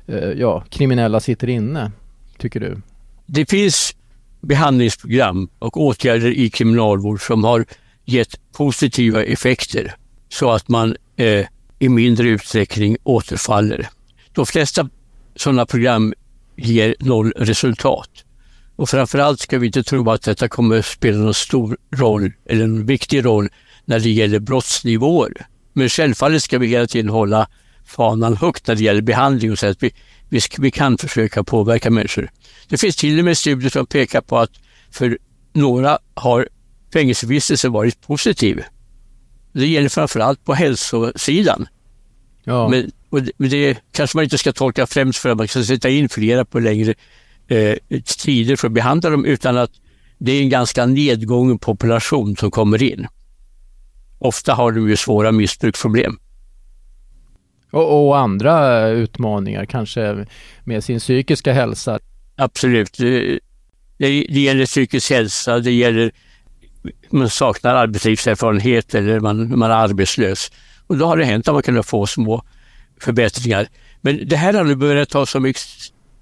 eh, 0.07 0.17
ja, 0.17 0.65
kriminella 0.71 1.21
sitter 1.21 1.49
inne, 1.49 1.93
tycker 2.39 2.61
du? 2.61 2.81
Det 3.27 3.51
finns 3.51 3.97
behandlingsprogram 4.41 5.49
och 5.59 5.81
åtgärder 5.81 6.31
i 6.31 6.51
kriminalvård 6.51 7.27
som 7.27 7.45
har 7.45 7.65
gett 8.05 8.53
positiva 8.53 9.23
effekter 9.23 9.95
så 10.29 10.51
att 10.51 10.69
man 10.69 10.97
eh, 11.17 11.47
i 11.79 11.89
mindre 11.89 12.29
utsträckning 12.29 12.97
återfaller. 13.03 13.89
De 14.33 14.47
flesta 14.47 14.89
sådana 15.37 15.67
program 15.67 16.15
ger 16.57 16.95
noll 17.01 17.33
resultat. 17.37 18.25
Och 18.79 18.89
framförallt 18.89 19.41
ska 19.41 19.59
vi 19.59 19.67
inte 19.67 19.83
tro 19.83 20.11
att 20.11 20.23
detta 20.23 20.49
kommer 20.49 20.79
att 20.79 20.87
spela 20.87 21.19
någon 21.19 21.35
stor 21.35 21.77
roll 21.97 22.33
eller 22.47 22.65
en 22.65 22.87
viktig 22.87 23.25
roll 23.25 23.49
när 23.85 24.01
det 24.01 24.11
gäller 24.11 24.39
brottsnivåer. 24.39 25.47
Men 25.73 25.89
självfallet 25.89 26.43
ska 26.43 26.59
vi 26.59 26.67
hela 26.67 26.87
tiden 26.87 27.09
hålla 27.09 27.49
fanan 27.85 28.37
högt 28.37 28.67
när 28.67 28.75
det 28.75 28.83
gäller 28.83 29.03
behandling 29.03 29.53
och 29.53 29.59
säga 29.59 29.73
att 29.73 29.83
vi, 29.83 29.95
vi, 30.29 30.41
vi 30.59 30.71
kan 30.71 30.99
försöka 30.99 31.45
påverka 31.45 31.91
människor. 31.91 32.31
Det 32.69 32.79
finns 32.79 32.97
till 32.97 33.19
och 33.19 33.25
med 33.25 33.39
studier 33.39 33.71
som 33.71 33.87
pekar 33.87 34.21
på 34.21 34.39
att 34.39 34.51
för 34.91 35.19
några 35.53 35.99
har 36.15 36.49
fängelsevistelse 36.93 37.69
varit 37.69 38.01
positiv. 38.01 38.63
Det 39.53 39.67
gäller 39.67 39.89
framförallt 39.89 40.45
på 40.45 40.55
hälsosidan. 40.55 41.69
Ja. 42.45 42.69
Men, 42.69 42.91
och 43.11 43.23
det, 43.23 43.33
men 43.37 43.51
det 43.51 43.79
kanske 43.93 44.17
man 44.17 44.25
inte 44.25 44.39
ska 44.39 44.53
tolka 44.53 44.87
främst 44.87 45.19
för 45.19 45.29
att 45.29 45.39
man 45.39 45.49
ska 45.49 45.65
sätta 45.65 45.89
in 45.89 46.09
flera 46.09 46.45
på 46.45 46.59
längre 46.59 46.95
eh, 47.49 47.77
tider 48.25 48.57
för 48.57 48.67
att 48.67 48.73
behandla 48.73 49.11
dem 49.11 49.25
utan 49.25 49.57
att 49.57 49.71
det 50.19 50.33
är 50.33 50.43
en 50.43 50.49
ganska 50.49 50.87
nedgången 50.87 51.59
population 51.59 52.37
som 52.37 52.51
kommer 52.51 52.83
in. 52.83 53.07
Ofta 54.19 54.55
har 54.55 54.73
de 54.73 54.89
ju 54.89 54.97
svåra 54.97 55.33
missbruksproblem. 55.33 56.19
Och, 57.71 58.09
och, 58.09 58.19
andra 58.19 58.89
utmaningar, 58.89 59.65
kanske 59.65 60.27
med 60.65 60.85
sin 60.85 60.99
psykiska 60.99 61.53
hälsa? 61.53 61.99
Absolut. 62.37 62.99
Det, 62.99 63.39
det, 63.99 64.41
gäller 64.41 64.67
psykisk 64.67 65.11
hälsa, 65.11 65.59
det 65.59 65.73
gäller 65.73 66.13
man 67.11 67.31
saknar 67.31 67.75
arbetslivserfarenhet 67.75 68.95
eller 68.95 69.21
man, 69.21 69.59
man 69.59 69.71
är 69.71 69.75
arbetslös. 69.75 70.53
Och 70.87 70.97
då 70.97 71.07
har 71.07 71.17
det 71.17 71.25
hänt 71.25 71.49
att 71.49 71.55
man 71.55 71.63
kan 71.63 71.85
få 71.85 72.07
små 72.07 72.43
förbättringar. 73.01 73.69
Men 74.01 74.29
det 74.29 74.37
här 74.37 74.55
har 74.55 74.65
nu 74.65 74.75
börjat 74.75 75.09
ta 75.09 75.27
som 75.27 75.53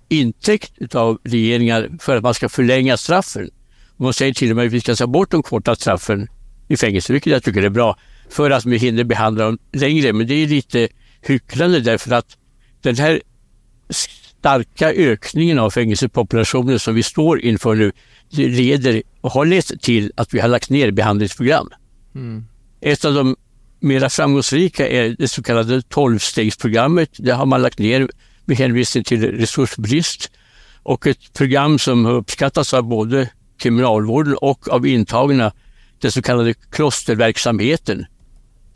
intäkt 0.08 0.94
av 0.94 1.18
regeringar 1.24 1.90
för 2.00 2.16
att 2.16 2.22
man 2.22 2.34
ska 2.34 2.48
förlänga 2.48 2.96
straffen. 2.96 3.50
Man 3.96 4.12
säger 4.12 4.34
till 4.34 4.50
och 4.50 4.56
med 4.56 4.66
att 4.66 4.72
vi 4.72 4.80
ska 4.80 4.94
ta 4.94 5.06
bort 5.06 5.30
de 5.30 5.42
korta 5.42 5.76
straffen 5.76 6.28
i 6.68 6.76
fängelse, 6.76 7.12
vilket 7.12 7.32
jag 7.32 7.42
tycker 7.42 7.62
är 7.62 7.68
bra, 7.68 7.98
för 8.30 8.50
att 8.50 8.64
vi 8.64 8.76
hinner 8.76 9.04
behandla 9.04 9.44
dem 9.44 9.58
längre. 9.72 10.12
Men 10.12 10.26
det 10.26 10.34
är 10.34 10.46
lite 10.46 10.88
hycklande 11.20 11.80
därför 11.80 12.12
att 12.12 12.36
den 12.82 12.96
här 12.96 13.22
starka 13.90 14.92
ökningen 14.92 15.58
av 15.58 15.70
fängelsepopulationen 15.70 16.78
som 16.78 16.94
vi 16.94 17.02
står 17.02 17.40
inför 17.40 17.74
nu 17.74 17.92
leder 18.30 19.02
och 19.20 19.30
har 19.30 19.46
lett 19.46 19.82
till 19.82 20.12
att 20.16 20.34
vi 20.34 20.40
har 20.40 20.48
lagt 20.48 20.70
ner 20.70 20.90
behandlingsprogram. 20.90 21.68
Mm. 22.14 22.44
Ett 22.80 23.04
av 23.04 23.14
de 23.14 23.36
mera 23.80 24.10
framgångsrika 24.10 24.88
är 24.88 25.16
det 25.18 25.28
så 25.28 25.42
kallade 25.42 25.82
tolvstegsprogrammet. 25.82 27.10
Det 27.16 27.30
har 27.30 27.46
man 27.46 27.62
lagt 27.62 27.78
ner 27.78 28.08
med 28.46 28.56
hänvisning 28.56 29.04
till 29.04 29.38
resursbrist 29.38 30.30
och 30.82 31.06
ett 31.06 31.32
program 31.32 31.78
som 31.78 32.04
har 32.04 32.12
uppskattats 32.12 32.74
av 32.74 32.82
både 32.82 33.30
kriminalvården 33.58 34.36
och 34.36 34.68
av 34.68 34.86
intagna, 34.86 35.52
den 35.98 36.12
så 36.12 36.22
kallade 36.22 36.54
klosterverksamheten. 36.54 38.06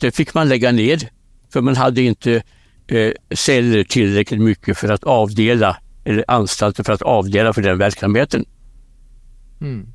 det 0.01 0.17
fick 0.17 0.35
man 0.35 0.49
lägga 0.49 0.73
ned 0.73 1.09
för 1.53 1.61
man 1.61 1.77
hade 1.77 2.03
inte 2.03 2.43
eh, 2.87 3.13
celler 3.35 3.85
tillräckligt 3.85 4.41
mycket 4.41 4.79
för 4.79 4.89
att 4.89 5.05
avdela 5.05 5.77
eller 6.05 6.25
anstalter 6.29 6.85
för 6.85 6.93
att 6.93 7.03
avdela 7.03 7.53
för 7.53 7.63
den 7.63 7.79
verksamheten. 7.79 8.45
Mm. 9.61 9.87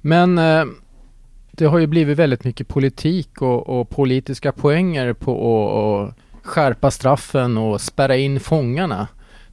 Men 0.00 0.38
eh, 0.38 0.64
det 1.52 1.64
har 1.64 1.78
ju 1.78 1.86
blivit 1.86 2.18
väldigt 2.18 2.44
mycket 2.44 2.68
politik 2.68 3.42
och, 3.42 3.80
och 3.80 3.90
politiska 3.90 4.52
poänger 4.52 5.12
på 5.12 5.32
att 6.02 6.14
skärpa 6.42 6.90
straffen 6.90 7.58
och 7.58 7.80
spärra 7.80 8.16
in 8.16 8.40
fångarna 8.40 9.08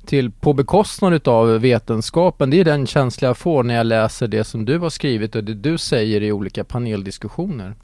till 0.05 0.31
på 0.31 0.53
bekostnad 0.53 1.27
av 1.27 1.47
vetenskapen. 1.47 2.49
Det 2.49 2.59
är 2.59 2.65
den 2.65 2.87
känsla 2.87 3.27
jag 3.27 3.37
får 3.37 3.63
när 3.63 3.75
jag 3.75 3.85
läser 3.85 4.27
det 4.27 4.43
som 4.43 4.65
du 4.65 4.77
har 4.77 4.89
skrivit 4.89 5.35
och 5.35 5.43
det 5.43 5.53
du 5.53 5.77
säger 5.77 6.21
i 6.23 6.31
olika 6.31 6.63
paneldiskussioner. 6.63 7.75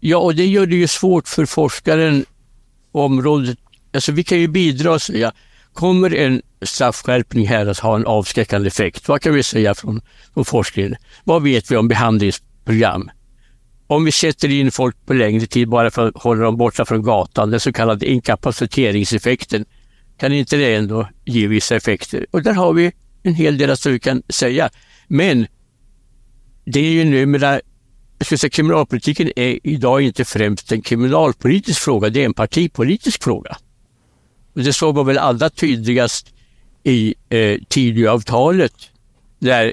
Ja, 0.00 0.18
och 0.18 0.34
det 0.34 0.46
gör 0.46 0.66
det 0.66 0.76
ju 0.76 0.88
svårt 0.88 1.28
för 1.28 1.46
forskaren 1.46 2.24
området. 2.92 3.58
Alltså 3.94 4.12
vi 4.12 4.24
kan 4.24 4.40
ju 4.40 4.48
bidra 4.48 4.92
och 4.92 5.02
säga, 5.02 5.32
kommer 5.72 6.14
en 6.14 6.42
straffskärpning 6.62 7.46
här 7.46 7.66
att 7.66 7.78
ha 7.78 7.96
en 7.96 8.06
avskräckande 8.06 8.68
effekt? 8.68 9.08
Vad 9.08 9.20
kan 9.20 9.34
vi 9.34 9.42
säga 9.42 9.74
från, 9.74 10.00
från 10.34 10.44
forskningen? 10.44 10.96
Vad 11.24 11.42
vet 11.42 11.70
vi 11.70 11.76
om 11.76 11.88
behandlingsprogram? 11.88 13.10
Om 13.86 14.04
vi 14.04 14.12
sätter 14.12 14.50
in 14.50 14.70
folk 14.70 14.96
på 15.06 15.12
längre 15.12 15.46
tid 15.46 15.68
bara 15.68 15.90
för 15.90 16.08
att 16.08 16.22
hålla 16.22 16.42
dem 16.42 16.56
borta 16.56 16.84
från 16.84 17.02
gatan, 17.02 17.50
den 17.50 17.60
så 17.60 17.72
kallade 17.72 18.06
inkapaciteringseffekten, 18.06 19.64
kan 20.16 20.32
inte 20.32 20.56
det 20.56 20.74
ändå 20.74 21.08
ge 21.24 21.46
vissa 21.46 21.76
effekter? 21.76 22.26
Och 22.30 22.42
där 22.42 22.52
har 22.52 22.72
vi 22.72 22.92
en 23.22 23.34
hel 23.34 23.58
del 23.58 23.70
att 23.70 23.86
vi 23.86 24.00
kan 24.00 24.22
säga. 24.28 24.70
Men 25.08 25.46
det 26.64 26.80
är 26.80 26.90
ju 26.90 27.04
numera, 27.04 27.60
jag 28.18 28.26
skulle 28.26 28.38
säga, 28.38 28.50
kriminalpolitiken 28.50 29.30
är 29.36 29.58
idag 29.62 30.02
inte 30.02 30.24
främst 30.24 30.72
en 30.72 30.82
kriminalpolitisk 30.82 31.80
fråga, 31.80 32.08
det 32.08 32.20
är 32.20 32.26
en 32.26 32.34
partipolitisk 32.34 33.22
fråga. 33.22 33.56
Och 34.54 34.60
det 34.60 34.72
såg 34.72 34.94
man 34.94 35.06
väl 35.06 35.18
allra 35.18 35.50
tydligast 35.50 36.34
i 36.84 37.14
eh, 37.28 37.58
Tidöavtalet 37.68 38.74
där 39.38 39.72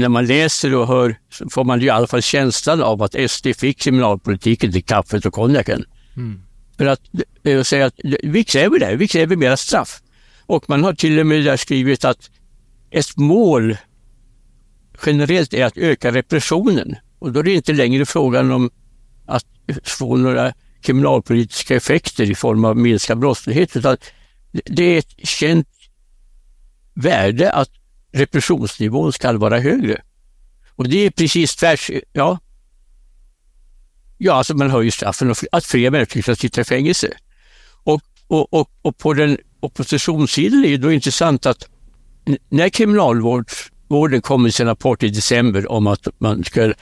när 0.00 0.08
man 0.08 0.26
läser 0.26 0.74
och 0.74 0.86
hör 0.86 1.18
så 1.30 1.50
får 1.50 1.64
man 1.64 1.80
ju 1.80 1.86
i 1.86 1.90
alla 1.90 2.06
fall 2.06 2.22
känslan 2.22 2.82
av 2.82 3.02
att 3.02 3.30
SD 3.30 3.46
fick 3.56 3.80
kriminalpolitiken 3.80 4.72
till 4.72 4.84
kaffet 4.84 5.26
och 5.26 5.34
konjaken. 5.34 5.84
Mm. 6.16 6.42
För 6.76 6.86
att 6.86 7.00
eh, 7.44 7.62
säga 7.62 7.86
att 7.86 7.94
vi 8.22 8.44
kräver 8.44 8.78
det, 8.78 8.96
vi 8.96 9.08
kräver 9.08 9.36
mera 9.36 9.56
straff. 9.56 10.00
Och 10.46 10.68
man 10.68 10.84
har 10.84 10.94
till 10.94 11.18
och 11.18 11.26
med 11.26 11.44
där 11.44 11.56
skrivit 11.56 12.04
att 12.04 12.30
ett 12.90 13.16
mål 13.16 13.76
generellt 15.06 15.54
är 15.54 15.64
att 15.64 15.76
öka 15.76 16.12
repressionen. 16.12 16.96
Och 17.18 17.32
då 17.32 17.40
är 17.40 17.44
det 17.44 17.54
inte 17.54 17.72
längre 17.72 18.06
frågan 18.06 18.52
om 18.52 18.70
att 19.26 19.46
få 19.84 20.16
några 20.16 20.52
kriminalpolitiska 20.82 21.76
effekter 21.76 22.30
i 22.30 22.34
form 22.34 22.64
av 22.64 22.76
minskad 22.76 23.18
brottslighet, 23.18 23.76
utan 23.76 23.96
det 24.52 24.84
är 24.84 24.98
ett 24.98 25.28
känt 25.28 25.68
värde 26.94 27.52
att 27.52 27.70
repressionsnivån 28.12 29.12
ska 29.12 29.38
vara 29.38 29.58
högre. 29.58 30.02
Och 30.68 30.88
det 30.88 31.06
är 31.06 31.10
precis 31.10 31.56
tvärs, 31.56 31.90
ja, 32.12 32.38
ja 34.18 34.32
alltså 34.32 34.54
man 34.56 34.70
höjer 34.70 34.90
straffen 34.90 35.30
och 35.30 35.36
att 35.52 35.64
fler 35.64 35.90
människor 35.90 36.22
ska 36.22 36.36
sitta 36.36 36.60
i 36.60 36.64
fängelse. 36.64 37.08
Och, 37.82 38.02
och, 38.26 38.54
och, 38.54 38.70
och 38.82 38.98
på 38.98 39.12
den 39.12 39.38
oppositionssidan 39.60 40.64
är 40.64 40.68
det 40.68 40.76
då 40.76 40.92
intressant 40.92 41.46
att 41.46 41.68
när 42.48 42.68
kriminalvården 42.68 44.22
kom 44.22 44.42
med 44.42 44.54
sin 44.54 44.66
rapport 44.66 45.02
i 45.02 45.08
december 45.08 45.72
om 45.72 45.86
att 45.86 46.08
man 46.18 46.44
ska 46.44 46.72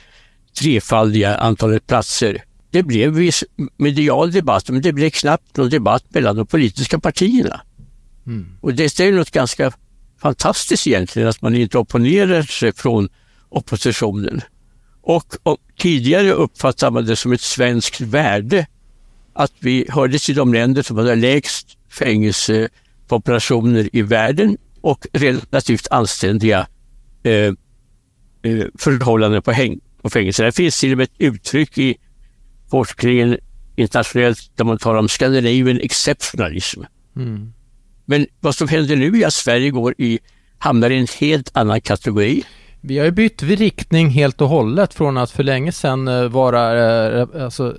trefaldiga 0.59 1.37
antalet 1.37 1.87
platser. 1.87 2.45
Det 2.71 2.83
blev 2.83 3.13
viss 3.13 3.45
medial 3.77 4.33
debatt, 4.33 4.71
men 4.71 4.83
det 4.83 4.93
blev 4.93 5.11
knappt 5.11 5.57
någon 5.57 5.71
debatt 5.71 6.05
mellan 6.09 6.37
de 6.37 6.47
politiska 6.47 6.99
partierna. 6.99 7.61
Mm. 8.27 8.47
Och 8.61 8.75
det 8.75 9.01
är 9.01 9.13
något 9.13 9.31
ganska 9.31 9.73
fantastiskt 10.21 10.87
egentligen 10.87 11.29
att 11.29 11.43
man 11.43 11.55
inte 11.55 11.79
opponerar 11.79 12.43
sig 12.43 12.73
från 12.73 13.09
oppositionen. 13.49 14.41
Och, 15.03 15.35
och 15.43 15.59
tidigare 15.79 16.33
uppfattade 16.33 16.93
man 16.93 17.05
det 17.05 17.17
som 17.17 17.33
ett 17.33 17.41
svenskt 17.41 18.01
värde 18.01 18.67
att 19.33 19.53
vi 19.59 19.87
hörde 19.89 20.19
till 20.19 20.35
de 20.35 20.55
länder 20.55 20.83
som 20.83 20.97
hade 20.97 21.15
lägst 21.15 21.79
fängelsepopulationer 21.91 23.89
i 23.93 24.03
världen 24.03 24.57
och 24.81 25.07
relativt 25.13 25.89
anständiga 25.91 26.67
eh, 27.23 27.33
eh 28.43 28.67
förhållanden 28.79 29.43
på, 29.43 29.53
häng, 29.53 29.81
på 30.03 30.11
fängelser. 30.11 30.45
Det 30.45 30.53
finns 30.53 30.81
till 30.81 30.93
och 30.93 30.99
med 30.99 31.05
ett 31.05 31.15
uttryck 31.19 31.79
i 31.79 31.97
forskningen 32.71 33.39
internationellt 33.77 34.51
där 34.57 34.65
man 34.65 34.79
talar 34.79 34.99
om 34.99 35.09
Scandinavian 35.09 35.81
exceptionalism. 35.81 36.83
Mm. 37.17 37.53
Men 38.11 38.27
vad 38.41 38.55
som 38.55 38.69
händer 38.69 38.97
nu 38.97 39.21
är 39.21 39.27
att 39.27 39.35
Sverige 39.35 39.71
går 39.71 39.95
i, 39.99 40.19
hamnar 40.59 40.91
i 40.91 40.99
en 40.99 41.07
helt 41.21 41.57
annan 41.57 41.81
kategori. 41.81 42.45
Vi 42.81 42.99
har 42.99 43.05
ju 43.05 43.11
bytt 43.11 43.43
riktning 43.43 44.09
helt 44.09 44.41
och 44.41 44.49
hållet 44.49 44.95
från 44.95 45.19
att 45.19 45.31
för 45.31 45.43
länge 45.43 45.73
sedan 45.73 46.09
eh, 46.09 46.25
vara 46.25 47.21
eh, 47.21 47.29
alltså, 47.45 47.77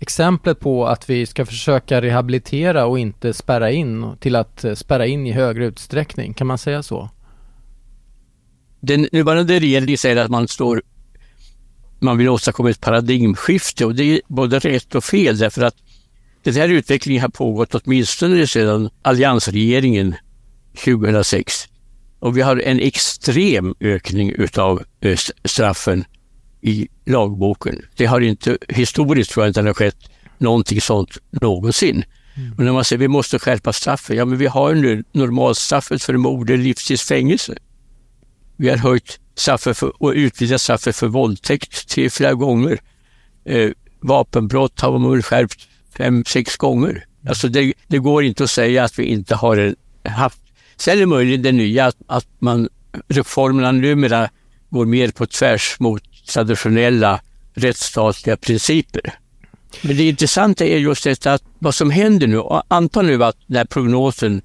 exemplet 0.00 0.60
på 0.60 0.86
att 0.86 1.10
vi 1.10 1.26
ska 1.26 1.46
försöka 1.46 2.02
rehabilitera 2.02 2.86
och 2.86 2.98
inte 2.98 3.32
spärra 3.32 3.70
in 3.70 4.16
till 4.20 4.36
att 4.36 4.64
eh, 4.64 4.74
spärra 4.74 5.06
in 5.06 5.26
i 5.26 5.32
högre 5.32 5.66
utsträckning. 5.66 6.34
Kan 6.34 6.46
man 6.46 6.58
säga 6.58 6.82
så? 6.82 7.10
Den 8.80 9.08
nuvarande 9.12 9.60
regeringen 9.60 9.98
säger 9.98 10.16
att 10.16 10.30
man 10.30 10.48
står 10.48 10.82
man 12.00 12.18
vill 12.18 12.28
åstadkomma 12.28 12.70
ett 12.70 12.80
paradigmskifte 12.80 13.84
och 13.86 13.94
det 13.94 14.02
är 14.02 14.20
både 14.26 14.58
rätt 14.58 14.94
och 14.94 15.04
fel 15.04 15.38
därför 15.38 15.62
att 15.62 15.76
den 16.54 16.62
här 16.62 16.68
utvecklingen 16.68 17.22
har 17.22 17.28
pågått 17.28 17.74
åtminstone 17.74 18.46
sedan 18.46 18.90
alliansregeringen 19.02 20.14
2006. 20.84 21.68
Och 22.18 22.36
vi 22.36 22.42
har 22.42 22.56
en 22.56 22.80
extrem 22.80 23.74
ökning 23.80 24.30
utav 24.30 24.82
eh, 25.00 25.18
straffen 25.44 26.04
i 26.60 26.88
lagboken. 27.06 27.82
Det 27.96 28.06
har 28.06 28.20
inte, 28.20 28.58
historiskt 28.68 29.30
tror 29.30 29.44
jag 29.44 29.50
inte 29.50 29.62
det 29.62 29.68
har 29.68 29.74
skett 29.74 30.10
någonting 30.38 30.80
sånt 30.80 31.18
någonsin. 31.30 32.04
Mm. 32.36 32.52
Och 32.52 32.64
när 32.64 32.72
man 32.72 32.84
säger 32.84 32.98
att 32.98 33.02
vi 33.02 33.08
måste 33.08 33.38
skärpa 33.38 33.72
straffen, 33.72 34.16
ja 34.16 34.24
men 34.24 34.38
vi 34.38 34.46
har 34.46 34.74
nu 34.74 35.04
normalstraffet 35.12 36.02
för 36.02 36.16
mord 36.16 36.50
är 36.50 36.56
livstids 36.56 37.02
fängelse. 37.02 37.54
Vi 38.56 38.68
har 38.68 38.76
höjt 38.76 39.20
straffet 39.34 39.78
för, 39.78 40.02
och 40.02 40.12
utvidgat 40.14 40.60
straffet 40.60 40.96
för 40.96 41.08
våldtäkt 41.08 41.88
till 41.88 42.10
flera 42.10 42.34
gånger. 42.34 42.78
Eh, 43.44 43.70
vapenbrott 44.00 44.80
har 44.80 44.98
man 44.98 45.22
skärpt 45.22 45.68
fem, 45.98 46.24
sex 46.24 46.56
gånger. 46.56 47.04
Alltså 47.28 47.48
det, 47.48 47.72
det, 47.86 47.98
går 47.98 48.24
inte 48.24 48.44
att 48.44 48.50
säga 48.50 48.84
att 48.84 48.98
vi 48.98 49.04
inte 49.04 49.34
har 49.34 49.74
haft... 50.04 50.38
Sen 50.76 50.94
är 50.94 51.00
det 51.00 51.06
möjligt 51.06 51.42
det 51.42 51.52
nya 51.52 51.86
att, 51.86 51.96
att 52.06 52.26
man, 52.38 52.68
reformerna 53.08 53.72
numera 53.72 54.30
går 54.70 54.86
mer 54.86 55.08
på 55.10 55.26
tvärs 55.26 55.76
mot 55.80 56.02
traditionella 56.28 57.20
rättsstatliga 57.54 58.36
principer. 58.36 59.14
Men 59.82 59.96
det 59.96 60.08
intressanta 60.08 60.64
är 60.64 60.78
just 60.78 61.04
detta 61.04 61.32
att 61.32 61.42
vad 61.58 61.74
som 61.74 61.90
händer 61.90 62.26
nu, 62.26 62.42
anta 62.68 63.02
nu 63.02 63.24
att 63.24 63.36
den 63.46 63.56
här 63.56 63.64
prognosen 63.64 64.42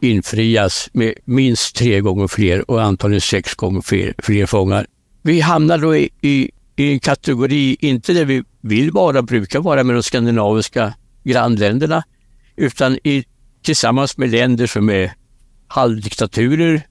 infrias 0.00 0.88
med 0.92 1.14
minst 1.24 1.76
tre 1.76 2.00
gånger 2.00 2.28
fler 2.28 2.70
och 2.70 2.82
antagligen 2.82 3.20
sex 3.20 3.54
gånger 3.54 3.80
fler, 3.80 4.14
fler 4.18 4.46
fångar. 4.46 4.86
Vi 5.22 5.40
hamnar 5.40 5.78
då 5.78 5.96
i, 5.96 6.10
i, 6.20 6.50
i 6.76 6.92
en 6.92 7.00
kategori, 7.00 7.76
inte 7.80 8.12
där 8.12 8.24
vi 8.24 8.42
vill 8.62 8.90
vara, 8.90 9.22
brukar 9.22 9.60
vara 9.60 9.84
med 9.84 9.96
de 9.96 10.02
skandinaviska 10.02 10.94
grannländerna, 11.24 12.04
utan 12.56 12.98
i, 13.04 13.24
tillsammans 13.62 14.16
med 14.16 14.30
länder 14.30 14.66
som 14.66 14.90
är 14.90 15.12
halvdiktaturer, 15.68 16.86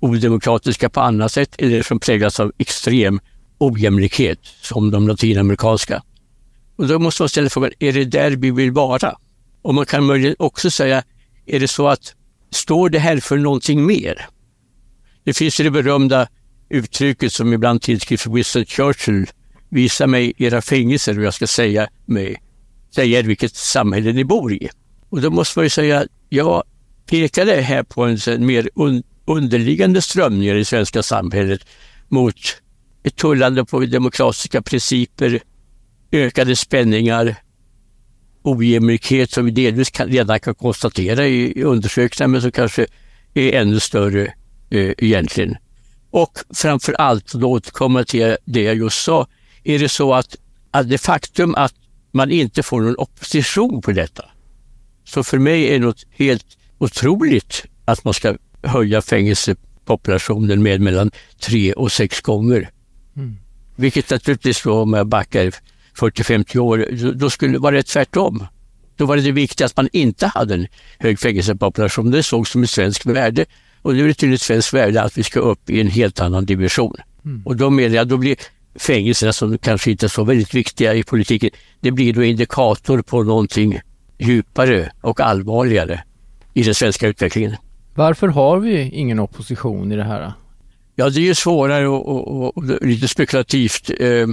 odemokratiska 0.00 0.88
på 0.88 1.00
annat 1.00 1.32
sätt 1.32 1.54
eller 1.58 1.82
som 1.82 2.00
präglas 2.00 2.40
av 2.40 2.52
extrem 2.58 3.20
ojämlikhet 3.58 4.38
som 4.62 4.90
de 4.90 5.08
latinamerikanska. 5.08 6.02
Och 6.76 6.88
då 6.88 6.98
måste 6.98 7.22
man 7.22 7.28
ställa 7.28 7.50
frågan, 7.50 7.70
är 7.78 7.92
det 7.92 8.04
där 8.04 8.30
vi 8.30 8.50
vill 8.50 8.72
vara? 8.72 9.16
Och 9.62 9.74
man 9.74 9.86
kan 9.86 10.04
möjligen 10.04 10.36
också 10.38 10.70
säga, 10.70 11.02
är 11.46 11.60
det 11.60 11.68
så 11.68 11.88
att 11.88 12.14
står 12.50 12.88
det 12.88 12.98
här 12.98 13.20
för 13.20 13.36
någonting 13.36 13.86
mer? 13.86 14.26
Det 15.24 15.34
finns 15.34 15.56
det 15.56 15.70
berömda 15.70 16.28
uttrycket 16.68 17.32
som 17.32 17.52
ibland 17.52 17.82
tillskrivs 17.82 18.26
Winston 18.26 18.64
Churchill. 18.64 19.26
Visa 19.68 20.06
mig 20.06 20.32
era 20.36 20.62
fängelser 20.62 21.18
och 21.18 21.24
jag 21.24 21.34
ska 21.34 21.46
säga, 21.46 21.88
mig, 22.04 22.42
säga 22.94 23.18
er 23.18 23.22
vilket 23.22 23.56
samhälle 23.56 24.12
ni 24.12 24.24
bor 24.24 24.52
i. 24.52 24.68
Och 25.08 25.20
då 25.20 25.30
måste 25.30 25.58
man 25.58 25.66
ju 25.66 25.70
säga, 25.70 26.06
jag 26.28 26.62
pekade 27.06 27.52
här 27.52 27.82
på 27.82 28.04
en, 28.04 28.18
en 28.26 28.46
mer 28.46 28.70
un, 28.74 29.02
underliggande 29.24 30.02
strömning 30.02 30.48
i 30.48 30.52
det 30.52 30.64
svenska 30.64 31.02
samhället 31.02 31.60
mot 32.08 32.62
ett 33.02 33.16
tullande 33.16 33.64
på 33.64 33.80
demokratiska 33.80 34.62
principer, 34.62 35.40
ökade 36.12 36.56
spänningar, 36.56 37.36
ojämlikhet 38.42 39.30
som 39.30 39.44
vi 39.44 39.50
delvis 39.50 39.90
kan, 39.90 40.08
redan 40.08 40.40
kan 40.40 40.54
konstatera 40.54 41.26
i, 41.26 41.60
i 41.60 41.62
undersökningar 41.62 42.28
men 42.28 42.42
som 42.42 42.52
kanske 42.52 42.86
är 43.34 43.52
ännu 43.52 43.80
större 43.80 44.34
eh, 44.70 44.92
egentligen. 44.98 45.56
Och 46.10 46.38
framför 46.54 46.92
allt, 46.92 47.32
då 47.32 47.50
återkomma 47.50 48.04
till 48.04 48.36
det 48.44 48.62
jag 48.62 48.76
just 48.76 49.04
sa, 49.04 49.26
är 49.66 49.78
det 49.78 49.88
så 49.88 50.14
att 50.14 50.36
att 50.70 50.88
det 50.88 50.98
faktum 50.98 51.54
att 51.54 51.74
man 52.12 52.30
inte 52.30 52.62
får 52.62 52.80
någon 52.80 52.96
opposition 52.98 53.82
på 53.82 53.92
detta. 53.92 54.24
Så 55.04 55.24
för 55.24 55.38
mig 55.38 55.68
är 55.68 55.72
det 55.72 55.78
något 55.86 56.04
helt 56.10 56.46
otroligt 56.78 57.64
att 57.84 58.04
man 58.04 58.14
ska 58.14 58.36
höja 58.62 59.02
fängelsepopulationen 59.02 60.62
med 60.62 60.80
mellan 60.80 61.10
tre 61.40 61.72
och 61.72 61.92
sex 61.92 62.20
gånger. 62.20 62.70
Mm. 63.16 63.36
Vilket 63.76 64.10
naturligtvis 64.10 64.62
då 64.62 64.80
om 64.80 64.92
jag 64.92 65.06
backar 65.06 65.54
40-50 65.98 66.58
år, 66.58 67.12
då 67.12 67.30
skulle 67.30 67.58
vara 67.58 67.76
det 67.76 67.82
tvärtom. 67.82 68.46
Då 68.96 69.06
var 69.06 69.16
det 69.16 69.22
det 69.22 69.32
viktiga 69.32 69.66
att 69.66 69.76
man 69.76 69.88
inte 69.92 70.26
hade 70.26 70.54
en 70.54 70.66
hög 70.98 71.18
fängelsepopulation. 71.18 72.10
Det 72.10 72.22
sågs 72.22 72.50
som 72.50 72.62
ett 72.62 72.70
svenskt 72.70 73.06
värde 73.06 73.46
och 73.82 73.94
nu 73.94 74.04
är 74.04 74.08
det 74.08 74.14
tydligen 74.14 74.34
ett 74.34 74.42
svenskt 74.42 74.72
värde 74.72 75.02
att 75.02 75.18
vi 75.18 75.22
ska 75.22 75.40
upp 75.40 75.70
i 75.70 75.80
en 75.80 75.88
helt 75.88 76.20
annan 76.20 76.46
division. 76.46 76.96
Mm. 77.24 77.42
Och 77.46 77.56
då 77.56 77.70
menar 77.70 77.96
jag, 77.96 78.08
då 78.08 78.16
blir 78.16 78.36
fängelserna 78.78 79.32
som 79.32 79.58
kanske 79.58 79.90
inte 79.90 80.06
är 80.06 80.08
så 80.08 80.24
väldigt 80.24 80.54
viktiga 80.54 80.94
i 80.94 81.02
politiken, 81.02 81.50
det 81.80 81.90
blir 81.90 82.12
då 82.12 82.24
indikator 82.24 83.02
på 83.02 83.22
någonting 83.22 83.80
djupare 84.18 84.92
och 85.00 85.20
allvarligare 85.20 86.02
i 86.54 86.62
den 86.62 86.74
svenska 86.74 87.08
utvecklingen. 87.08 87.56
Varför 87.94 88.28
har 88.28 88.58
vi 88.58 88.90
ingen 88.90 89.18
opposition 89.18 89.92
i 89.92 89.96
det 89.96 90.04
här? 90.04 90.32
Ja, 90.94 91.10
det 91.10 91.20
är 91.20 91.24
ju 91.24 91.34
svårare 91.34 91.88
och, 91.88 92.08
och, 92.08 92.56
och 92.56 92.64
lite 92.82 93.08
spekulativt. 93.08 93.90
Eh, 94.00 94.26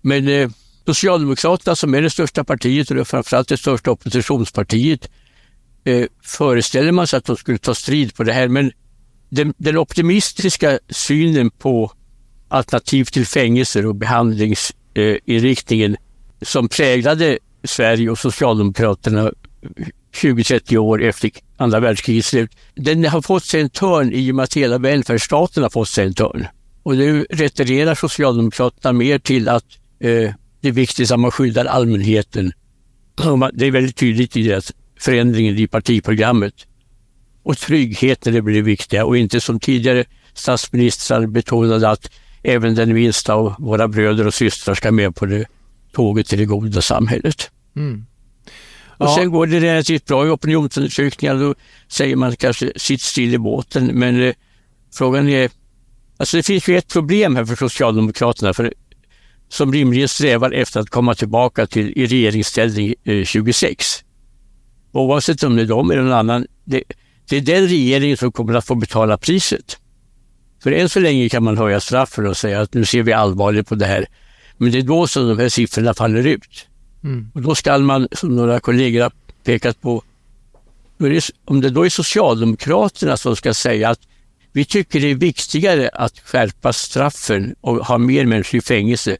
men 0.00 0.28
eh, 0.28 0.50
Socialdemokraterna 0.86 1.76
som 1.76 1.94
är 1.94 2.02
det 2.02 2.10
största 2.10 2.44
partiet 2.44 2.90
och 2.90 3.08
framförallt 3.08 3.48
det 3.48 3.56
största 3.56 3.90
oppositionspartiet 3.90 5.10
eh, 5.84 6.06
föreställer 6.22 6.92
man 6.92 7.06
sig 7.06 7.16
att 7.16 7.24
de 7.24 7.36
skulle 7.36 7.58
ta 7.58 7.74
strid 7.74 8.14
på 8.14 8.24
det 8.24 8.32
här 8.32 8.48
men 8.48 8.72
den, 9.28 9.54
den 9.56 9.76
optimistiska 9.76 10.78
synen 10.88 11.50
på 11.50 11.92
alternativ 12.48 13.04
till 13.04 13.26
fängelser 13.26 13.86
och 13.86 13.94
behandlingsinriktningen 13.94 15.92
eh, 15.92 15.98
som 16.42 16.68
präglade 16.68 17.38
Sverige 17.64 18.10
och 18.10 18.18
Socialdemokraterna 18.18 19.32
20-30 20.14 20.76
år 20.76 21.02
efter 21.02 21.30
andra 21.56 21.80
världskrigets 21.80 22.28
slut. 22.28 22.50
Den 22.74 23.04
har 23.04 23.22
fått 23.22 23.44
sig 23.44 23.60
en 23.60 23.70
törn 23.70 24.12
i 24.12 24.30
och 24.30 24.34
med 24.34 24.42
att 24.42 24.54
hela 24.54 24.78
välfärdsstaten 24.78 25.62
har 25.62 25.70
fått 25.70 25.88
sig 25.88 26.06
en 26.06 26.14
törn. 26.14 26.46
Och 26.82 26.96
nu 26.96 27.26
retirerar 27.30 27.94
Socialdemokraterna 27.94 28.92
mer 28.92 29.18
till 29.18 29.48
att 29.48 29.64
eh, 30.00 30.32
det 30.60 30.68
är 30.68 30.72
viktigt 30.72 31.10
att 31.10 31.20
man 31.20 31.30
skyddar 31.30 31.64
allmänheten. 31.64 32.52
Det 33.52 33.66
är 33.66 33.70
väldigt 33.70 33.96
tydligt 33.96 34.36
i 34.36 34.42
deras 34.42 34.72
förändringen 35.00 35.58
i 35.58 35.66
partiprogrammet. 35.66 36.54
Och 37.42 37.58
tryggheten 37.58 38.34
det 38.34 38.42
blir 38.42 38.62
viktiga 38.62 39.04
och 39.04 39.16
inte 39.16 39.40
som 39.40 39.60
tidigare 39.60 40.04
statsministrar 40.34 41.26
betonade 41.26 41.88
att 41.88 42.10
även 42.46 42.74
den 42.74 42.94
minsta 42.94 43.34
av 43.34 43.54
våra 43.58 43.88
bröder 43.88 44.26
och 44.26 44.34
systrar 44.34 44.74
ska 44.74 44.92
med 44.92 45.16
på 45.16 45.26
det 45.26 45.46
tåget 45.92 46.26
till 46.26 46.38
det 46.38 46.44
goda 46.44 46.82
samhället. 46.82 47.50
Mm. 47.76 48.06
Och 48.98 49.10
sen 49.10 49.30
går 49.30 49.46
det 49.46 49.60
relativt 49.60 50.06
bra 50.06 50.26
i 50.26 50.30
opinionsundersökningar. 50.30 51.34
Då 51.34 51.54
säger 51.88 52.16
man 52.16 52.36
kanske 52.36 52.72
sitt 52.76 53.00
still 53.00 53.34
i 53.34 53.38
båten. 53.38 53.86
Men 53.86 54.22
eh, 54.22 54.34
frågan 54.94 55.28
är, 55.28 55.50
alltså 56.16 56.36
det 56.36 56.42
finns 56.42 56.68
ju 56.68 56.78
ett 56.78 56.88
problem 56.88 57.36
här 57.36 57.44
för 57.44 57.56
Socialdemokraterna. 57.56 58.54
För 58.54 58.74
som 59.48 59.72
rimligen 59.72 60.08
strävar 60.08 60.50
efter 60.50 60.80
att 60.80 60.90
komma 60.90 61.14
tillbaka 61.14 61.66
till 61.66 61.92
i 61.96 62.06
regeringsställning 62.06 62.94
eh, 63.04 63.24
26. 63.24 64.04
Oavsett 64.92 65.42
om 65.42 65.56
det 65.56 65.62
är 65.62 65.66
de 65.66 65.90
eller 65.90 66.02
någon 66.02 66.12
annan, 66.12 66.46
det, 66.64 66.82
det 67.28 67.36
är 67.36 67.40
den 67.40 67.68
regeringen 67.68 68.16
som 68.16 68.32
kommer 68.32 68.54
att 68.54 68.66
få 68.66 68.74
betala 68.74 69.18
priset. 69.18 69.78
För 70.66 70.72
än 70.72 70.88
så 70.88 71.00
länge 71.00 71.28
kan 71.28 71.44
man 71.44 71.58
höja 71.58 71.80
straffen 71.80 72.26
och 72.26 72.36
säga 72.36 72.60
att 72.60 72.74
nu 72.74 72.84
ser 72.84 73.02
vi 73.02 73.12
allvarligt 73.12 73.68
på 73.68 73.74
det 73.74 73.86
här. 73.86 74.06
Men 74.56 74.72
det 74.72 74.78
är 74.78 74.82
då 74.82 75.06
som 75.06 75.28
de 75.28 75.38
här 75.38 75.48
siffrorna 75.48 75.94
faller 75.94 76.26
ut. 76.26 76.66
Mm. 77.04 77.30
Och 77.34 77.42
då 77.42 77.54
ska 77.54 77.78
man, 77.78 78.08
som 78.12 78.36
några 78.36 78.60
kollegor 78.60 79.02
har 79.02 79.12
pekat 79.44 79.80
på, 79.80 80.02
det, 80.98 81.30
om 81.44 81.60
det 81.60 81.70
då 81.70 81.84
är 81.86 81.88
Socialdemokraterna 81.88 83.16
som 83.16 83.36
ska 83.36 83.54
säga 83.54 83.90
att 83.90 84.00
vi 84.52 84.64
tycker 84.64 85.00
det 85.00 85.10
är 85.10 85.14
viktigare 85.14 85.88
att 85.88 86.18
skärpa 86.18 86.72
straffen 86.72 87.54
och 87.60 87.86
ha 87.86 87.98
mer 87.98 88.24
människor 88.24 88.58
i 88.58 88.60
fängelse 88.60 89.16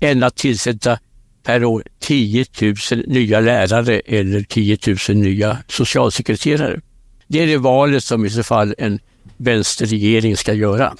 än 0.00 0.22
att 0.22 0.36
tillsätta 0.36 0.98
per 1.42 1.64
år 1.64 1.82
10 1.98 2.44
000 2.60 2.74
nya 3.06 3.40
lärare 3.40 4.00
eller 4.00 4.42
10 4.42 4.78
000 5.08 5.16
nya 5.16 5.58
socialsekreterare. 5.68 6.80
Det 7.26 7.42
är 7.42 7.46
det 7.46 7.58
valet 7.58 8.04
som 8.04 8.26
i 8.26 8.30
så 8.30 8.42
fall 8.42 8.74
en 8.78 9.00
vänsterregering 9.38 10.36
ska 10.36 10.52
göra. 10.52 10.94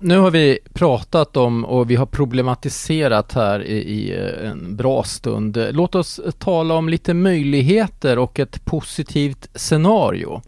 Nu 0.00 0.18
har 0.18 0.30
vi 0.30 0.58
pratat 0.74 1.36
om 1.36 1.64
och 1.64 1.90
vi 1.90 1.96
har 1.96 2.06
problematiserat 2.06 3.32
här 3.32 3.62
i, 3.64 3.76
i, 3.76 4.16
en 4.44 4.76
bra 4.76 5.04
stund. 5.04 5.66
Låt 5.70 5.94
oss 5.94 6.20
tala 6.38 6.74
om 6.74 6.88
lite 6.88 7.14
möjligheter 7.14 8.18
och 8.18 8.38
ett 8.38 8.64
positivt 8.64 9.48
scenario. 9.54 10.42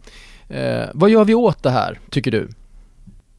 Eh, 0.49 0.85
vad 0.93 1.09
gör 1.09 1.25
vi 1.25 1.33
åt 1.33 1.63
det 1.63 1.69
här, 1.69 1.99
tycker 2.09 2.31
du? 2.31 2.49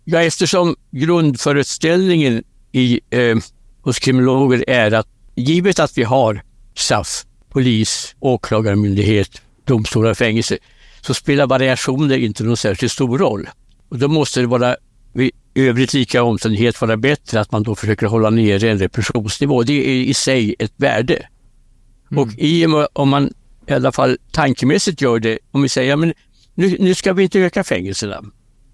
Ja, 0.05 0.22
eftersom 0.22 0.76
grundföreställningen 0.90 2.44
i, 2.72 3.00
eh, 3.11 3.37
hos 3.83 3.98
kriminologer 3.98 4.64
är 4.70 4.92
att 4.92 5.09
givet 5.35 5.78
att 5.78 5.98
vi 5.98 6.02
har 6.02 6.42
SAF, 6.74 7.24
polis, 7.48 8.14
åklagarmyndighet, 8.20 9.42
domstolar 9.64 10.11
och 10.11 10.16
fängelse 10.16 10.59
så 11.00 11.14
spelar 11.14 11.46
variationer 11.46 12.16
inte 12.16 12.44
någon 12.44 12.57
särskilt 12.57 12.92
stor 12.92 13.18
roll. 13.18 13.48
Och 13.92 13.98
då 13.98 14.09
måste 14.09 14.40
det 14.40 14.46
vara 14.46 14.76
vid 15.12 15.31
övrigt 15.55 15.94
lika 15.94 16.22
omständighet 16.22 16.81
vara 16.81 16.96
bättre 16.96 17.40
att 17.40 17.52
man 17.52 17.62
då 17.62 17.74
försöker 17.74 18.07
hålla 18.07 18.31
nere 18.31 18.70
en 18.70 18.78
repressionsnivå. 18.78 19.62
Det 19.62 19.72
är 19.72 19.94
i 19.94 20.14
sig 20.14 20.55
ett 20.59 20.72
värde. 20.76 21.26
Mm. 22.11 22.22
Och 22.22 22.28
i, 22.38 22.66
om 22.92 23.09
man 23.09 23.33
i 23.66 23.72
alla 23.72 23.92
fall 23.92 24.18
tankemässigt 24.31 25.00
gör 25.00 25.18
det, 25.18 25.38
om 25.50 25.62
vi 25.62 25.68
säger 25.68 25.96
men 25.96 26.14
nu, 26.55 26.76
nu 26.81 26.94
ska 26.94 27.12
vi 27.12 27.22
inte 27.22 27.40
öka 27.40 27.64
fängelserna. 27.64 28.22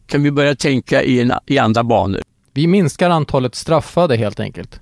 Kan 0.07 0.23
vi 0.23 0.31
börja 0.31 0.55
tänka 0.57 1.03
i, 1.03 1.21
en, 1.21 1.33
i 1.47 1.59
andra 1.59 1.85
banor? 1.85 2.23
Vi 2.55 2.67
minskar 2.67 3.11
antalet 3.11 3.55
straffade 3.55 4.17
helt 4.17 4.41
enkelt. 4.41 4.81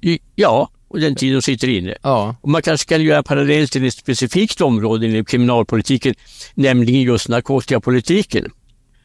I, 0.00 0.18
ja, 0.34 0.70
och 0.88 1.00
den 1.00 1.14
tid 1.14 1.34
de 1.34 1.42
sitter 1.42 1.68
inne. 1.68 1.96
Ja. 2.02 2.36
Och 2.40 2.48
man 2.48 2.62
kanske 2.62 2.88
kan 2.88 3.02
göra 3.02 3.22
parallellt 3.22 3.72
till 3.72 3.86
ett 3.86 3.94
specifikt 3.94 4.60
område 4.60 5.06
inom 5.06 5.24
kriminalpolitiken, 5.24 6.14
nämligen 6.54 7.02
just 7.02 7.28
narkotikapolitiken. 7.28 8.50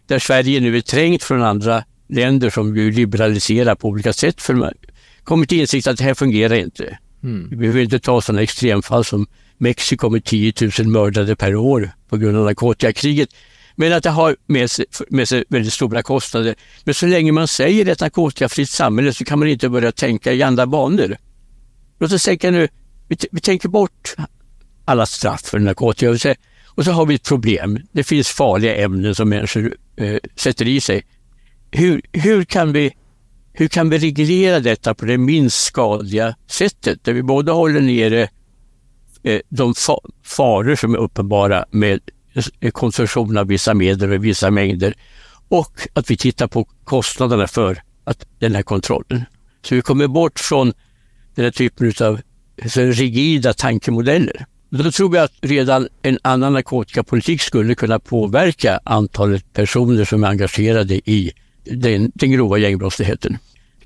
Där 0.08 0.20
Sverige 0.20 0.60
nu 0.60 0.78
är 0.78 0.82
trängt 0.82 1.24
från 1.24 1.44
andra 1.44 1.84
länder 2.10 2.50
som 2.50 2.78
ju 2.78 2.92
liberaliserar 2.92 3.76
på 3.76 3.88
olika 3.88 4.14
sätt. 4.14 4.42
För 4.42 4.54
man 4.54 4.74
kommit 5.24 5.50
till 5.50 5.60
insikt 5.60 5.88
att 5.88 5.98
det 5.98 6.04
här 6.04 6.14
fungerar 6.14 6.56
inte. 6.56 6.98
Mm. 7.24 7.48
Vi 7.50 7.56
behöver 7.56 7.82
inte 7.82 8.00
ta 8.00 8.22
sådana 8.22 8.42
extremfall 8.42 9.06
som 9.06 9.28
Mexiko 9.58 10.10
med 10.10 10.24
10 10.24 10.54
000 10.80 10.88
mördade 10.88 11.36
per 11.36 11.56
år 11.56 11.92
på 12.10 12.18
grund 12.18 12.38
av 12.38 12.46
narkotikakriget. 12.46 13.30
Men 13.76 13.94
att 13.94 14.04
det 14.04 14.10
har 14.10 14.36
med 14.46 14.72
sig, 14.72 14.86
med 15.10 15.30
sig 15.30 15.44
väldigt 15.50 15.74
stora 15.74 16.04
kostnader. 16.04 16.56
Men 16.84 16.94
så 16.94 17.06
länge 17.06 17.32
man 17.32 17.48
säger 17.48 17.86
ett 17.86 18.00
narkotikafritt 18.00 18.70
samhälle 18.70 19.14
så 19.14 19.26
kan 19.26 19.40
man 19.40 19.48
inte 19.48 19.70
börja 19.70 19.92
tänka 19.92 20.34
i 20.34 20.44
andra 20.44 20.68
banor. 20.68 21.18
Låt 22.00 22.12
oss 22.12 22.24
tänka 22.24 22.52
nu, 22.52 22.68
vi, 23.08 23.18
vi 23.32 23.42
tänker 23.42 23.70
bort 23.70 24.16
alla 24.86 25.06
straff 25.06 25.42
för 25.42 25.60
narkotika 25.60 26.36
och 26.66 26.86
så 26.86 26.92
har 26.92 27.06
vi 27.06 27.16
ett 27.16 27.24
problem. 27.24 27.80
Det 27.92 28.04
finns 28.04 28.28
farliga 28.28 28.76
ämnen 28.76 29.16
som 29.16 29.30
människor 29.30 29.76
eh, 29.98 30.18
sätter 30.36 30.68
i 30.68 30.82
sig. 30.82 31.06
Hur, 31.72 32.02
hur, 32.12 32.44
kan 32.44 32.74
vi, 32.74 32.94
hur 33.54 33.68
kan 33.68 33.90
vi 33.90 33.98
reglera 33.98 34.60
detta 34.60 34.94
på 34.94 35.06
det 35.06 35.18
minst 35.18 35.66
skadliga 35.66 36.36
sättet? 36.48 37.04
Där 37.04 37.14
vi 37.14 37.24
både 37.24 37.52
håller 37.52 37.82
nere 37.82 38.30
eh, 39.24 39.42
de 39.50 39.76
fa 39.76 40.00
faror 40.24 40.76
som 40.76 40.94
är 40.94 40.98
uppenbara 40.98 41.66
med 41.72 42.00
eh, 42.60 42.72
konsumtion 42.72 43.38
av 43.38 43.48
vissa 43.48 43.74
medel 43.74 44.12
och 44.12 44.26
vissa 44.26 44.52
mängder 44.52 44.94
och 45.50 45.88
att 45.94 46.12
vi 46.12 46.18
tittar 46.18 46.48
på 46.48 46.68
kostnaderna 46.84 47.48
för 47.48 47.82
att, 48.04 48.26
den 48.40 48.56
här 48.56 48.64
kontrollen. 48.64 49.26
Så 49.62 49.76
vi 49.76 49.82
kommer 49.82 50.08
bort 50.08 50.40
från 50.40 50.74
den 51.36 51.46
här 51.46 51.52
typen 51.52 51.94
av 52.02 52.22
rigida 52.76 53.54
tankemodeller. 53.54 54.46
Då 54.70 54.92
tror 54.92 55.16
jag 55.16 55.24
att 55.24 55.34
redan 55.42 55.88
en 56.02 56.20
annan 56.22 56.54
narkotikapolitik 56.54 57.42
skulle 57.42 57.76
kunna 57.76 58.00
påverka 58.00 58.80
antalet 58.84 59.54
personer 59.54 60.06
som 60.06 60.24
är 60.24 60.28
engagerade 60.28 60.96
i 60.96 61.32
den, 61.64 62.12
den 62.16 62.32
grova 62.32 62.58
gängbrottsligheten. 62.58 63.38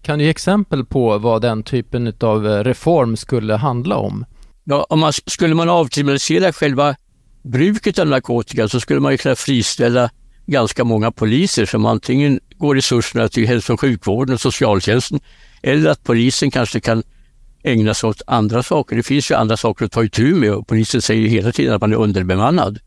Kan 0.01 0.19
du 0.19 0.25
ge 0.25 0.31
exempel 0.31 0.85
på 0.85 1.17
vad 1.17 1.41
den 1.41 1.63
typen 1.63 2.13
av 2.19 2.43
reform 2.45 3.17
skulle 3.17 3.55
handla 3.55 3.97
om? 3.97 4.25
Ja, 4.63 4.85
om 4.89 4.99
man, 4.99 5.13
skulle 5.13 5.55
man 5.55 5.69
avkriminalisera 5.69 6.53
själva 6.53 6.95
bruket 7.43 7.99
av 7.99 8.07
narkotika 8.07 8.67
så 8.67 8.79
skulle 8.79 8.99
man 8.99 9.11
ju 9.11 9.17
kunna 9.17 9.35
friställa 9.35 10.09
ganska 10.45 10.83
många 10.83 11.11
poliser 11.11 11.65
som 11.65 11.85
antingen 11.85 12.39
går 12.57 12.75
resurserna 12.75 13.27
till 13.27 13.47
hälso 13.47 13.73
och 13.73 13.79
sjukvården 13.79 14.33
och 14.33 14.41
socialtjänsten 14.41 15.19
eller 15.63 15.89
att 15.89 16.03
polisen 16.03 16.51
kanske 16.51 16.79
kan 16.79 17.03
ägna 17.63 17.93
sig 17.93 18.09
åt 18.09 18.21
andra 18.27 18.63
saker. 18.63 18.95
Det 18.95 19.03
finns 19.03 19.31
ju 19.31 19.35
andra 19.35 19.57
saker 19.57 19.85
att 19.85 19.91
ta 19.91 20.03
itu 20.03 20.35
med 20.35 20.53
och 20.53 20.67
polisen 20.67 21.01
säger 21.01 21.27
hela 21.27 21.51
tiden 21.51 21.73
att 21.73 21.81
man 21.81 21.93
är 21.93 21.97
underbemannad. 21.97 22.79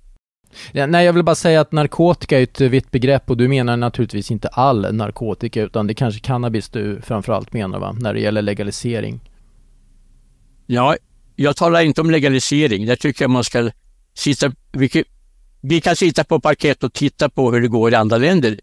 Ja, 0.72 0.86
nej, 0.86 1.06
jag 1.06 1.12
vill 1.12 1.22
bara 1.22 1.34
säga 1.34 1.60
att 1.60 1.72
narkotika 1.72 2.38
är 2.38 2.42
ett 2.42 2.60
vitt 2.60 2.90
begrepp 2.90 3.30
och 3.30 3.36
du 3.36 3.48
menar 3.48 3.76
naturligtvis 3.76 4.30
inte 4.30 4.48
all 4.48 4.94
narkotika 4.94 5.62
utan 5.62 5.86
det 5.86 5.94
kanske 5.94 6.20
cannabis 6.20 6.68
du 6.68 7.00
framförallt 7.02 7.52
menar 7.52 7.78
va, 7.78 7.96
när 8.00 8.14
det 8.14 8.20
gäller 8.20 8.42
legalisering? 8.42 9.20
Ja, 10.66 10.96
jag 11.36 11.56
talar 11.56 11.80
inte 11.80 12.00
om 12.00 12.10
legalisering. 12.10 12.86
Där 12.86 12.96
tycker 12.96 13.24
jag 13.24 13.30
man 13.30 13.44
ska 13.44 13.70
sitta... 14.14 14.52
Vi, 14.72 15.04
vi 15.60 15.80
kan 15.80 15.96
sitta 15.96 16.24
på 16.24 16.40
parkett 16.40 16.84
och 16.84 16.92
titta 16.92 17.28
på 17.28 17.52
hur 17.52 17.60
det 17.60 17.68
går 17.68 17.92
i 17.92 17.94
andra 17.94 18.16
länder. 18.16 18.60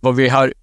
Vad 0.00 0.16
vi 0.16 0.28
har 0.28 0.54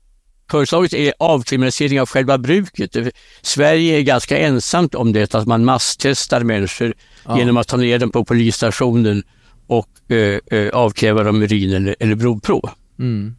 föreslagit 0.52 0.94
är 0.94 1.14
avkriminalisering 1.20 2.02
av 2.02 2.10
själva 2.10 2.38
bruket. 2.38 2.98
Sverige 3.42 3.98
är 3.98 4.02
ganska 4.02 4.38
ensamt 4.38 4.96
om 4.96 5.14
det, 5.14 5.36
att 5.36 5.48
man 5.48 5.66
masstestar 5.66 6.44
människor 6.44 6.94
ja. 7.26 7.38
genom 7.38 7.58
att 7.58 7.68
ta 7.68 7.78
ner 7.78 8.00
dem 8.00 8.12
på 8.12 8.26
polisstationen 8.26 9.24
och 9.68 10.12
eh, 10.12 10.40
eh, 10.60 10.70
avkräva 10.70 11.24
dem 11.24 11.42
urin 11.42 11.74
eller, 11.74 11.96
eller 12.00 12.16
blodprov. 12.16 12.70
Mm. 13.00 13.36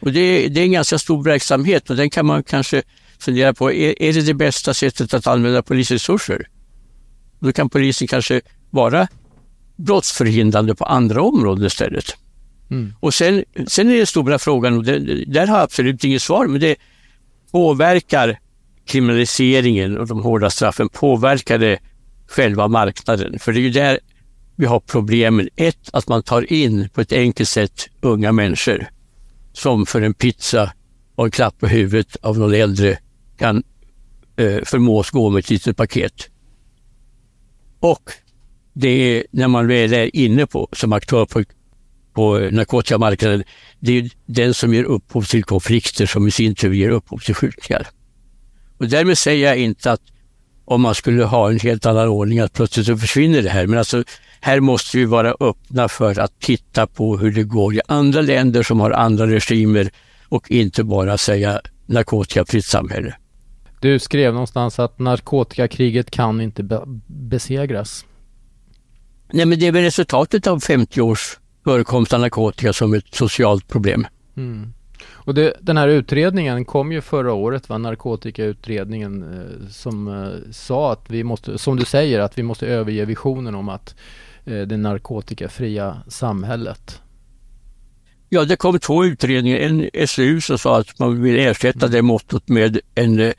Och 0.00 0.12
det, 0.12 0.48
det, 0.48 0.60
är 0.60 0.64
en 0.64 0.72
ganska 0.72 0.98
stor 0.98 1.24
verksamhet 1.24 1.90
och 1.90 1.96
den 1.96 2.10
kan 2.10 2.26
man 2.26 2.42
kanske 2.42 2.82
fundera 3.18 3.54
på, 3.54 3.72
är, 3.72 4.02
är 4.02 4.12
det 4.12 4.22
det 4.22 4.34
bästa 4.34 4.74
sättet 4.74 5.14
att 5.14 5.26
använda 5.26 5.62
polisresurser? 5.62 6.48
Då 7.38 7.52
kan 7.52 7.68
polisen 7.68 8.08
kanske 8.08 8.40
vara 8.70 9.08
brottsförhindrande 9.76 10.74
på 10.74 10.84
andra 10.84 11.22
områden 11.22 11.66
istället. 11.66 12.16
Mm. 12.70 12.94
Och 13.00 13.14
sen, 13.14 13.44
sen 13.66 13.90
är 13.90 13.96
den 13.96 14.06
stora 14.06 14.38
frågan, 14.38 14.76
och 14.76 14.84
det, 14.84 15.24
där 15.24 15.46
har 15.46 15.56
jag 15.56 15.64
absolut 15.64 16.04
inget 16.04 16.22
svar, 16.22 16.46
men 16.46 16.60
det 16.60 16.76
påverkar 17.52 18.38
kriminaliseringen 18.86 19.98
och 19.98 20.06
de 20.06 20.22
hårda 20.22 20.50
straffen, 20.50 20.88
påverkar 20.88 21.58
det 21.58 21.78
själva 22.26 22.68
marknaden? 22.68 23.38
För 23.38 23.52
det 23.52 23.60
är 23.60 23.62
ju 23.62 23.70
där 23.70 23.98
vi 24.56 24.66
har 24.66 24.80
problemen. 24.80 25.48
Ett, 25.56 25.90
att 25.92 26.08
man 26.08 26.22
tar 26.22 26.52
in 26.52 26.88
på 26.88 27.00
ett 27.00 27.12
enkelt 27.12 27.48
sätt 27.48 27.88
unga 28.00 28.32
människor 28.32 28.86
som 29.52 29.86
för 29.86 30.02
en 30.02 30.14
pizza 30.14 30.72
och 31.14 31.24
en 31.24 31.30
klapp 31.30 31.58
på 31.58 31.66
huvudet 31.66 32.16
av 32.22 32.38
någon 32.38 32.54
äldre 32.54 32.98
kan 33.38 33.62
eh, 34.36 34.64
förmås 34.64 35.10
gå 35.10 35.30
med 35.30 35.38
ett 35.38 35.50
litet 35.50 35.76
paket. 35.76 36.28
Och 37.80 38.10
det 38.72 38.88
är 38.88 39.26
när 39.30 39.48
man 39.48 39.66
väl 39.66 39.92
är 39.92 40.16
inne 40.16 40.46
på 40.46 40.68
som 40.72 40.92
aktör 40.92 41.26
på, 41.26 41.44
på 42.12 42.38
narkotikamarknaden, 42.38 43.44
det 43.80 43.98
är 43.98 44.10
den 44.26 44.54
som 44.54 44.74
ger 44.74 44.84
upphov 44.84 45.22
till 45.22 45.44
konflikter 45.44 46.06
som 46.06 46.28
i 46.28 46.30
sin 46.30 46.54
tur 46.54 46.72
ger 46.72 46.90
upphov 46.90 47.18
till 47.18 47.34
skjutningar. 47.34 47.86
Och 48.78 48.88
därmed 48.88 49.18
säger 49.18 49.48
jag 49.48 49.58
inte 49.58 49.92
att 49.92 50.00
om 50.64 50.80
man 50.80 50.94
skulle 50.94 51.24
ha 51.24 51.50
en 51.50 51.60
helt 51.60 51.86
annan 51.86 52.08
ordning 52.08 52.38
att 52.38 52.52
plötsligt 52.52 52.86
så 52.86 52.96
försvinner 52.96 53.42
det 53.42 53.50
här. 53.50 53.66
Men 53.66 53.78
alltså 53.78 54.04
här 54.40 54.60
måste 54.60 54.96
vi 54.96 55.04
vara 55.04 55.34
öppna 55.40 55.88
för 55.88 56.20
att 56.20 56.40
titta 56.40 56.86
på 56.86 57.16
hur 57.16 57.32
det 57.32 57.42
går 57.42 57.74
i 57.74 57.80
andra 57.86 58.20
länder 58.20 58.62
som 58.62 58.80
har 58.80 58.90
andra 58.90 59.26
regimer 59.26 59.90
och 60.28 60.50
inte 60.50 60.84
bara 60.84 61.18
säga 61.18 61.60
narkotikafritt 61.86 62.64
samhälle. 62.64 63.14
Du 63.80 63.98
skrev 63.98 64.32
någonstans 64.32 64.78
att 64.78 64.98
narkotikakriget 64.98 66.10
kan 66.10 66.40
inte 66.40 66.62
be 66.62 66.82
besegras. 67.06 68.04
Nej 69.32 69.46
men 69.46 69.58
det 69.58 69.66
är 69.66 69.72
väl 69.72 69.82
resultatet 69.82 70.46
av 70.46 70.60
50 70.60 71.00
års 71.00 71.38
förekomst 71.70 72.12
av 72.12 72.20
narkotika 72.20 72.72
som 72.72 72.94
ett 72.94 73.14
socialt 73.14 73.68
problem. 73.68 74.06
Mm. 74.36 74.72
Och 75.08 75.34
det, 75.34 75.54
den 75.60 75.76
här 75.76 75.88
utredningen 75.88 76.64
kom 76.64 76.92
ju 76.92 77.00
förra 77.00 77.32
året, 77.32 77.68
va? 77.68 77.78
narkotikautredningen 77.78 79.22
eh, 79.22 79.68
som 79.68 80.08
eh, 80.08 80.52
sa 80.52 80.92
att 80.92 81.04
vi 81.08 81.24
måste, 81.24 81.58
som 81.58 81.76
du 81.76 81.84
säger, 81.84 82.20
att 82.20 82.38
vi 82.38 82.42
måste 82.42 82.66
överge 82.66 83.04
visionen 83.04 83.54
om 83.54 83.68
att 83.68 83.94
eh, 84.44 84.60
det 84.60 84.76
narkotikafria 84.76 86.02
samhället. 86.08 87.00
Ja, 88.28 88.44
det 88.44 88.56
kom 88.56 88.78
två 88.78 89.04
utredningar. 89.04 89.58
En 89.58 89.90
SU 90.06 90.40
som 90.40 90.58
sa 90.58 90.78
att 90.78 90.98
man 90.98 91.22
vill 91.22 91.38
ersätta 91.38 91.88
det 91.88 92.02
måttot 92.02 92.48
med 92.48 92.80
en 92.94 93.32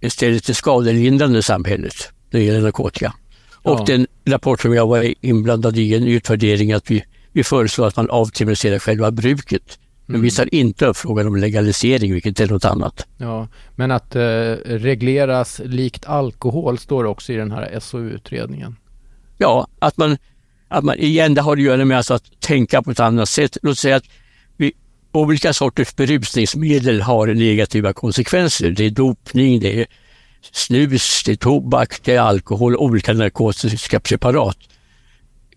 istället 0.00 0.46
det 0.46 0.54
skadelindrande 0.54 1.42
samhället 1.42 1.94
när 2.30 2.40
det 2.40 2.46
gäller 2.46 2.60
narkotika. 2.60 3.14
Och 3.52 3.80
ja. 3.80 3.84
den 3.86 4.06
rapport 4.24 4.60
som 4.60 4.74
jag 4.74 4.86
var 4.86 5.14
inblandad 5.20 5.76
i, 5.76 5.94
en 5.94 6.06
utvärdering, 6.06 6.72
att 6.72 6.90
vi, 6.90 7.04
vi 7.38 7.44
föreslår 7.44 7.86
att 7.86 7.96
man 7.96 8.10
avkriminaliserar 8.10 8.78
själva 8.78 9.10
bruket. 9.10 9.78
Men 10.06 10.14
mm. 10.14 10.24
vi 10.24 10.30
tar 10.30 10.54
inte 10.54 10.86
upp 10.86 10.96
frågan 10.96 11.26
om 11.26 11.36
legalisering, 11.36 12.12
vilket 12.12 12.40
är 12.40 12.48
något 12.48 12.64
annat. 12.64 13.06
Ja, 13.18 13.48
men 13.76 13.90
att 13.90 14.16
eh, 14.16 14.20
regleras 14.64 15.60
likt 15.64 16.06
alkohol 16.06 16.78
står 16.78 17.04
också 17.04 17.32
i 17.32 17.36
den 17.36 17.50
här 17.50 17.80
SOU-utredningen. 17.80 18.76
Ja, 19.36 19.66
att 19.78 19.96
man, 19.96 20.16
att 20.68 20.84
man 20.84 20.98
igen, 20.98 21.34
det 21.34 21.40
har 21.40 21.52
att 21.52 21.62
göra 21.62 21.84
med 21.84 21.96
alltså 21.96 22.14
att 22.14 22.40
tänka 22.40 22.82
på 22.82 22.90
ett 22.90 23.00
annat 23.00 23.28
sätt. 23.28 23.56
Låt 23.62 23.78
säga 23.78 23.96
att 23.96 24.04
vi, 24.56 24.72
olika 25.12 25.52
sorters 25.52 25.96
berusningsmedel 25.96 27.00
har 27.00 27.26
negativa 27.26 27.92
konsekvenser. 27.92 28.70
Det 28.70 28.84
är 28.84 28.90
dopning, 28.90 29.60
det 29.60 29.80
är 29.80 29.86
snus, 30.52 31.22
det 31.26 31.32
är 31.32 31.36
tobak, 31.36 32.00
det 32.04 32.14
är 32.14 32.20
alkohol, 32.20 32.76
olika 32.76 33.12
narkotiska 33.12 34.00
preparat. 34.00 34.58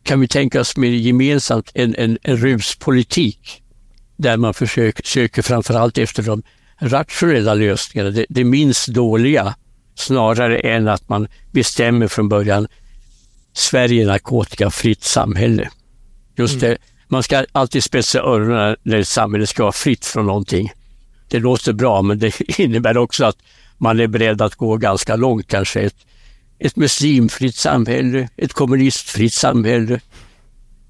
Kan 0.04 0.20
vi 0.20 0.28
tänka 0.28 0.62
oss 0.62 0.78
mer 0.78 0.90
gemensamt 0.90 1.72
en, 1.74 1.96
en, 1.96 2.18
en 2.24 2.38
ruspolitik 2.38 3.62
där 4.18 4.38
man 4.38 4.54
försöker, 4.54 5.04
söker 5.04 5.42
framförallt 5.42 5.98
efter 5.98 6.24
de 6.24 6.44
rationella 6.80 7.54
lösningarna, 7.54 8.10
det, 8.10 8.26
det 8.30 8.44
minst 8.44 8.88
dåliga, 8.88 9.56
snarare 9.96 10.60
än 10.60 10.88
att 10.88 11.10
man 11.10 11.28
bestämmer 11.52 12.08
från 12.08 12.30
början 12.30 12.68
Sverige 13.54 14.06
narkotikafritt 14.06 15.04
samhälle. 15.04 15.70
Just 16.36 16.54
mm. 16.54 16.70
det, 16.70 16.78
man 17.08 17.24
ska 17.24 17.46
alltid 17.52 17.84
spetsa 17.84 18.20
öronen 18.20 18.76
när 18.84 19.04
samhället 19.04 19.50
ska 19.50 19.64
vara 19.64 19.72
fritt 19.72 20.06
från 20.06 20.26
någonting. 20.26 20.72
Det 21.28 21.40
låter 21.40 21.74
bra 21.74 22.02
men 22.02 22.20
det 22.20 22.42
innebär 22.60 22.98
också 22.98 23.26
att 23.26 23.38
man 23.78 24.00
är 24.00 24.08
beredd 24.08 24.42
att 24.42 24.56
gå 24.56 24.78
ganska 24.78 25.16
långt 25.16 25.48
kanske. 25.48 25.82
Ett, 25.82 26.06
ett 26.62 26.76
muslimfritt 26.76 27.56
samhälle, 27.56 28.30
ett 28.38 28.54
kommunistfritt 28.54 29.34
samhälle, 29.34 30.00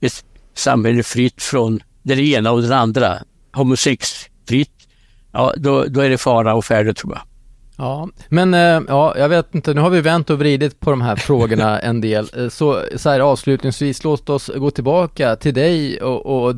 ett 0.02 0.26
samhälle 0.54 1.04
fritt 1.04 1.44
från 1.44 1.80
det 2.04 2.14
ena 2.14 2.52
och 2.52 2.62
det 2.62 2.76
andra. 2.76 3.18
Homosexfritt, 3.54 4.88
ja 5.32 5.54
då, 5.58 5.84
då 5.84 6.02
är 6.02 6.10
det 6.10 6.18
fara 6.18 6.54
och 6.54 6.66
färde 6.66 6.94
tror 6.94 7.14
jag. 7.14 7.22
Ja, 7.78 8.10
men 8.30 8.54
eh, 8.54 8.82
ja, 8.88 9.18
jag 9.18 9.30
vet 9.30 9.56
inte, 9.56 9.74
nu 9.74 9.82
har 9.82 9.90
vi 9.90 10.02
vänt 10.02 10.30
och 10.30 10.40
vridit 10.40 10.80
på 10.80 10.90
de 10.90 11.02
här 11.02 11.16
frågorna 11.16 11.80
en 11.82 12.02
del. 12.02 12.30
Eh, 12.38 12.50
så, 12.50 12.84
så 12.96 13.10
här 13.10 13.20
avslutningsvis, 13.20 14.04
låt 14.04 14.30
oss 14.30 14.52
gå 14.56 14.72
tillbaka 14.72 15.36
till 15.36 15.54
dig 15.54 16.02
och, 16.02 16.46
och 16.46 16.56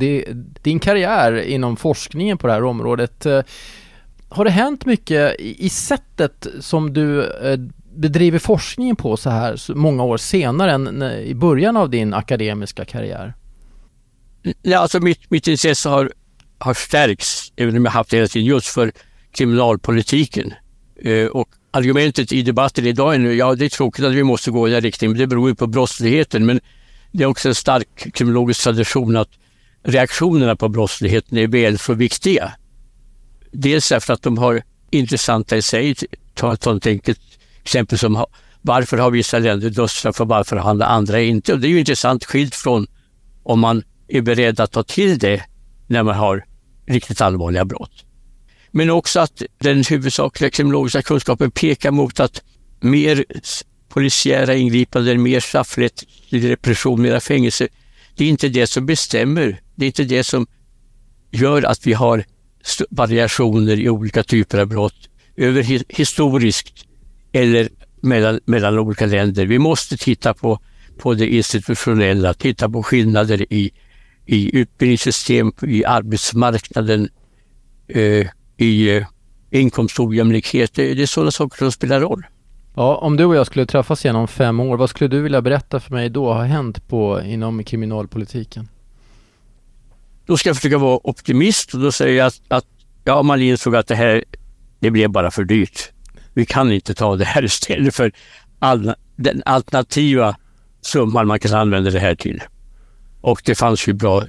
din 0.62 0.80
karriär 0.80 1.41
inom 1.41 1.76
forskningen 1.76 2.38
på 2.38 2.47
det 2.47 2.54
här 2.54 2.63
området. 2.63 3.26
Eh, 3.26 3.41
har 4.30 4.45
det 4.45 4.52
hänt 4.52 4.86
mycket 4.86 5.36
i 5.39 5.69
sättet 5.69 6.47
som 6.60 6.93
du 6.93 7.30
bedriver 7.95 8.39
forskningen 8.39 8.95
på 8.95 9.17
så 9.17 9.29
här 9.29 9.73
många 9.75 10.03
år 10.03 10.17
senare 10.17 10.71
än 10.71 11.01
eh, 11.01 11.19
i 11.19 11.36
början 11.36 11.77
av 11.77 11.89
din 11.89 12.13
akademiska 12.13 12.86
karriär? 12.86 13.34
Ja, 14.62 14.79
alltså 14.79 14.99
mitt, 14.99 15.29
mitt 15.29 15.47
intresse 15.47 15.89
har, 15.89 16.12
har 16.58 16.73
stärkts, 16.73 17.53
även 17.56 17.77
om 17.77 17.86
jag 17.86 17.91
haft 17.91 18.10
det 18.10 18.17
hela 18.17 18.27
tiden, 18.27 18.45
just 18.45 18.67
för 18.67 18.91
kriminalpolitiken. 19.32 20.53
Eh, 21.01 21.25
och 21.25 21.49
argumentet 21.71 22.32
i 22.32 22.41
debatten 22.41 22.86
idag 22.86 23.15
är 23.15 23.19
nu, 23.19 23.34
ja 23.34 23.56
det 23.56 23.65
är 23.65 23.69
tråkigt 23.69 24.06
att 24.06 24.13
vi 24.13 24.23
måste 24.23 24.51
gå 24.51 24.67
i 24.67 24.71
den 24.71 24.82
riktningen, 24.82 25.12
men 25.12 25.19
det 25.19 25.27
beror 25.27 25.49
ju 25.49 25.56
på 25.56 25.67
brottsligheten. 25.67 26.45
Men 26.45 26.60
det 27.12 27.23
är 27.23 27.27
också 27.27 27.47
en 27.47 27.56
stark 27.56 28.13
kriminologisk 28.13 28.63
tradition 28.63 29.17
att 29.17 29.29
reaktionerna 29.84 30.56
på 30.56 30.69
brottsligheten 30.69 31.38
är 31.38 31.47
väl 31.47 31.79
så 31.79 31.93
viktiga. 31.93 32.53
Dels 33.51 33.89
därför 33.89 34.13
att 34.13 34.21
de 34.21 34.38
har 34.38 34.63
intressanta 34.89 35.58
i 35.58 35.62
sig. 35.62 35.95
Ta 36.34 36.53
ett 36.53 36.63
sådant 36.63 36.88
enkelt 36.88 37.19
exempel 37.63 37.97
som 37.97 38.26
varför 38.62 38.97
har 38.97 39.12
vissa 39.12 39.39
länder 39.39 39.69
dödsstraff 39.69 40.21
och 40.21 40.28
varför 40.28 40.56
har 40.56 40.82
andra 40.82 41.21
inte? 41.21 41.54
Och 41.54 41.60
det 41.60 41.67
är 41.67 41.69
ju 41.69 41.80
intressant 41.80 42.26
skilt 42.26 42.56
från 42.56 42.88
om 43.43 43.60
man 43.60 43.84
är 44.08 44.21
beredd 44.21 44.60
att 44.60 44.71
ta 44.71 44.84
till 44.84 45.19
det 45.19 45.43
när 45.88 46.04
man 46.04 46.15
har 46.15 46.45
riktigt 46.88 47.21
allvarliga 47.21 47.65
brott. 47.65 48.06
Men 48.71 48.89
också 48.89 49.19
att 49.19 49.41
den 49.60 49.84
huvudsakliga 49.89 50.49
kriminologiska 50.49 51.02
kunskapen 51.02 51.52
pekar 51.52 51.91
mot 51.91 52.19
att 52.19 52.41
mer 52.80 53.26
polisiära 53.89 54.56
ingripanden, 54.56 55.21
mer 55.21 55.39
straffrätt, 55.39 56.04
repression, 56.30 57.02
mera 57.02 57.19
fängelse. 57.19 57.67
Det 58.15 58.26
är 58.26 58.30
inte 58.30 58.49
det 58.49 58.67
som 58.67 58.86
bestämmer. 58.86 59.62
Det 59.76 59.86
är 59.86 59.88
inte 59.88 60.04
det 60.04 60.23
som 60.23 60.47
gör 61.32 61.63
att 61.63 61.88
vi 61.88 61.93
har 61.93 62.26
variationer 62.89 63.80
i 63.80 63.89
olika 63.89 64.23
typer 64.23 64.58
av 64.58 64.67
brott 64.67 65.10
över 65.38 65.63
historiskt 65.89 66.86
eller 67.34 67.69
mellan, 68.02 68.39
mellan 68.46 68.80
olika 68.80 69.06
länder. 69.06 69.46
Vi 69.46 69.60
måste 69.60 69.98
titta 69.98 70.34
på, 70.34 70.60
på 70.98 71.13
det 71.13 71.28
institutionella, 71.28 72.34
titta 72.34 72.69
på 72.69 72.84
skillnader 72.84 73.54
i, 73.54 73.72
i 74.26 74.58
utbildningssystem, 74.58 75.52
i 75.62 75.86
arbetsmarknaden, 75.86 77.10
eh, 77.88 78.28
i 78.58 78.98
eh, 78.98 79.06
inkomstojämlikhet. 79.52 80.74
Det, 80.74 80.93
det 80.93 81.02
är 81.02 81.06
sådana 81.06 81.32
saker 81.32 81.58
som 81.58 81.72
spelar 81.72 82.02
roll. 82.02 82.26
Ja, 82.76 82.96
om 82.96 83.17
du 83.17 83.26
och 83.26 83.36
jag 83.36 83.46
skulle 83.48 83.65
träffas 83.65 84.06
igen 84.06 84.15
om 84.15 84.28
fem 84.28 84.60
år, 84.60 84.78
vad 84.78 84.89
skulle 84.89 85.08
du 85.08 85.22
vilja 85.22 85.41
berätta 85.41 85.80
för 85.80 85.93
mig 85.93 86.10
då 86.10 86.34
har 86.34 86.46
hänt 86.46 86.88
på, 86.88 87.22
inom 87.22 87.63
kriminalpolitiken? 87.63 88.67
Då 90.26 90.38
ska 90.38 90.50
jag 90.50 90.56
försöka 90.56 90.78
vara 90.78 91.00
optimist 91.04 91.74
och 91.74 91.80
då 91.80 91.91
säger 91.91 92.17
jag 92.17 92.28
att, 92.28 92.41
att 92.48 92.65
ja, 93.04 93.24
man 93.24 93.41
insåg 93.41 93.76
att 93.76 93.88
det 93.88 93.96
här, 93.96 94.24
det 94.80 94.91
blev 94.91 95.10
bara 95.10 95.32
för 95.32 95.43
dyrt. 95.43 95.92
Vi 96.34 96.46
kan 96.46 96.72
inte 96.72 96.93
ta 96.93 97.15
det 97.15 97.26
här 97.26 97.43
istället 97.43 97.96
för 97.96 98.12
all, 98.60 98.93
den 99.15 99.43
alternativa 99.46 100.36
summan 100.82 101.28
man 101.28 101.39
kan 101.39 101.54
använda 101.54 101.89
det 101.89 102.00
här 102.00 102.15
till. 102.15 102.41
Och 103.22 103.41
det 103.46 103.56
fanns 103.56 103.88
ju 103.88 103.93
bra 103.93 104.24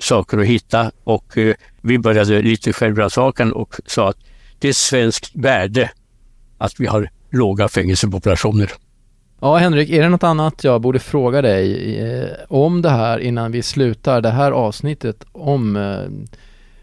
saker 0.00 0.38
att 0.38 0.46
hitta 0.46 0.90
och 1.04 1.38
eh, 1.38 1.54
vi 1.82 1.98
började 1.98 2.42
lite 2.42 2.72
självrannsakan 2.72 3.52
och 3.52 3.74
sa 3.86 4.08
att 4.08 4.18
det 4.58 4.68
är 4.68 4.72
svenskt 4.72 5.30
värde 5.34 5.90
att 6.58 6.80
vi 6.80 6.86
har 6.86 7.10
låga 7.30 7.68
fängelsepopulationer. 7.68 8.72
Ja, 9.40 9.56
Henrik, 9.56 9.90
är 9.90 10.02
det 10.02 10.08
något 10.08 10.22
annat 10.22 10.64
jag 10.64 10.80
borde 10.80 10.98
fråga 10.98 11.42
dig 11.42 11.98
eh, 11.98 12.28
om 12.48 12.82
det 12.82 12.90
här 12.90 13.18
innan 13.18 13.52
vi 13.52 13.62
slutar 13.62 14.20
det 14.20 14.30
här 14.30 14.52
avsnittet 14.52 15.24
om, 15.32 15.76
eh, 15.76 16.02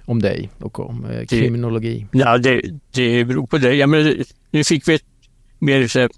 om 0.06 0.22
dig 0.22 0.50
och 0.60 0.80
om 0.80 1.06
eh, 1.06 1.26
kriminologi? 1.26 2.08
Det, 2.12 2.20
ja, 2.20 2.38
det, 2.38 2.62
det 2.92 3.26
beror 3.26 3.48
på 3.48 3.58
det. 3.58 3.76
Ja, 3.76 3.88
men, 3.88 4.24
nu 4.52 4.64
fick 4.64 4.88
vi 4.88 4.94
ett 4.94 5.06
mer 5.60 5.88
så 5.88 6.10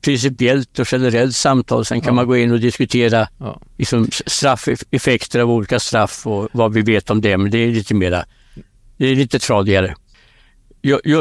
principiellt 0.00 0.78
och 0.78 0.86
generellt 0.92 1.36
samtal. 1.36 1.84
Sen 1.84 2.00
kan 2.00 2.10
ja. 2.10 2.14
man 2.14 2.26
gå 2.26 2.36
in 2.36 2.52
och 2.52 2.60
diskutera 2.60 3.28
ja. 3.38 3.60
liksom, 3.78 4.08
straffeffekter 4.26 5.40
av 5.40 5.50
olika 5.50 5.80
straff 5.80 6.26
och 6.26 6.48
vad 6.52 6.72
vi 6.72 6.82
vet 6.82 7.10
om 7.10 7.20
det. 7.20 7.36
Men 7.36 7.50
det 7.50 7.58
är 7.58 7.68
lite 7.68 7.94
mera, 7.94 8.24
det 8.96 9.06
är 9.06 9.16
lite 9.16 9.38
tradigare. 9.38 9.94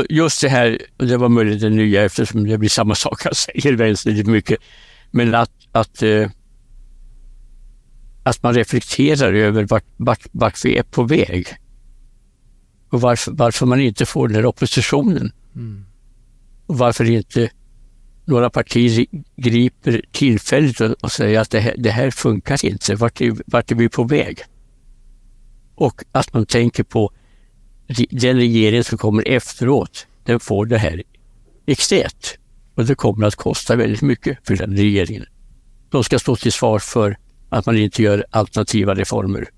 Just 0.09 0.41
det 0.41 0.49
här, 0.49 0.81
och 0.97 1.07
det 1.07 1.17
var 1.17 1.29
möjligt 1.29 1.61
det 1.61 1.69
nya 1.69 2.03
eftersom 2.03 2.47
det 2.47 2.57
blir 2.57 2.69
samma 2.69 2.95
sak 3.05 3.21
jag 3.25 3.35
säger 3.35 3.73
väldigt 3.73 4.27
mycket. 4.27 4.59
Men 5.11 5.35
att, 5.35 5.51
att, 5.71 6.03
eh, 6.03 6.29
att 8.23 8.43
man 8.43 8.53
reflekterar 8.53 9.33
över 9.33 9.63
vart, 9.63 9.85
vart, 9.97 10.27
vart 10.31 10.65
vi 10.65 10.77
är 10.77 10.83
på 10.83 11.03
väg. 11.03 11.47
Och 12.89 13.01
varför, 13.01 13.31
varför 13.31 13.65
man 13.65 13.81
inte 13.81 14.05
får 14.05 14.27
den 14.27 14.35
här 14.35 14.45
oppositionen. 14.45 15.31
Mm. 15.55 15.85
Och 16.65 16.77
varför 16.77 17.09
inte 17.09 17.49
några 18.25 18.49
partier 18.49 19.05
griper 19.35 20.01
tillfället 20.11 20.81
och, 20.81 20.95
och 21.01 21.11
säger 21.11 21.39
att 21.39 21.49
det 21.49 21.59
här, 21.59 21.75
det 21.77 21.91
här 21.91 22.11
funkar 22.11 22.65
inte. 22.65 22.95
Vart 22.95 23.21
är, 23.21 23.35
vart 23.45 23.71
är 23.71 23.75
vi 23.75 23.89
på 23.89 24.03
väg? 24.03 24.39
Och 25.75 26.03
att 26.11 26.33
man 26.33 26.45
tänker 26.45 26.83
på 26.83 27.11
den 28.09 28.37
regering 28.37 28.83
som 28.83 28.97
kommer 28.97 29.27
efteråt, 29.27 30.07
den 30.23 30.39
får 30.39 30.65
det 30.65 30.77
här 30.77 31.03
extremt. 31.65 32.37
Och 32.75 32.85
det 32.85 32.95
kommer 32.95 33.27
att 33.27 33.35
kosta 33.35 33.75
väldigt 33.75 34.01
mycket 34.01 34.37
för 34.47 34.55
den 34.55 34.75
regeringen. 34.75 35.25
De 35.89 36.03
ska 36.03 36.19
stå 36.19 36.35
till 36.35 36.51
svar 36.51 36.79
för 36.79 37.17
att 37.49 37.65
man 37.65 37.77
inte 37.77 38.03
gör 38.03 38.25
alternativa 38.29 38.95
reformer. 38.95 39.49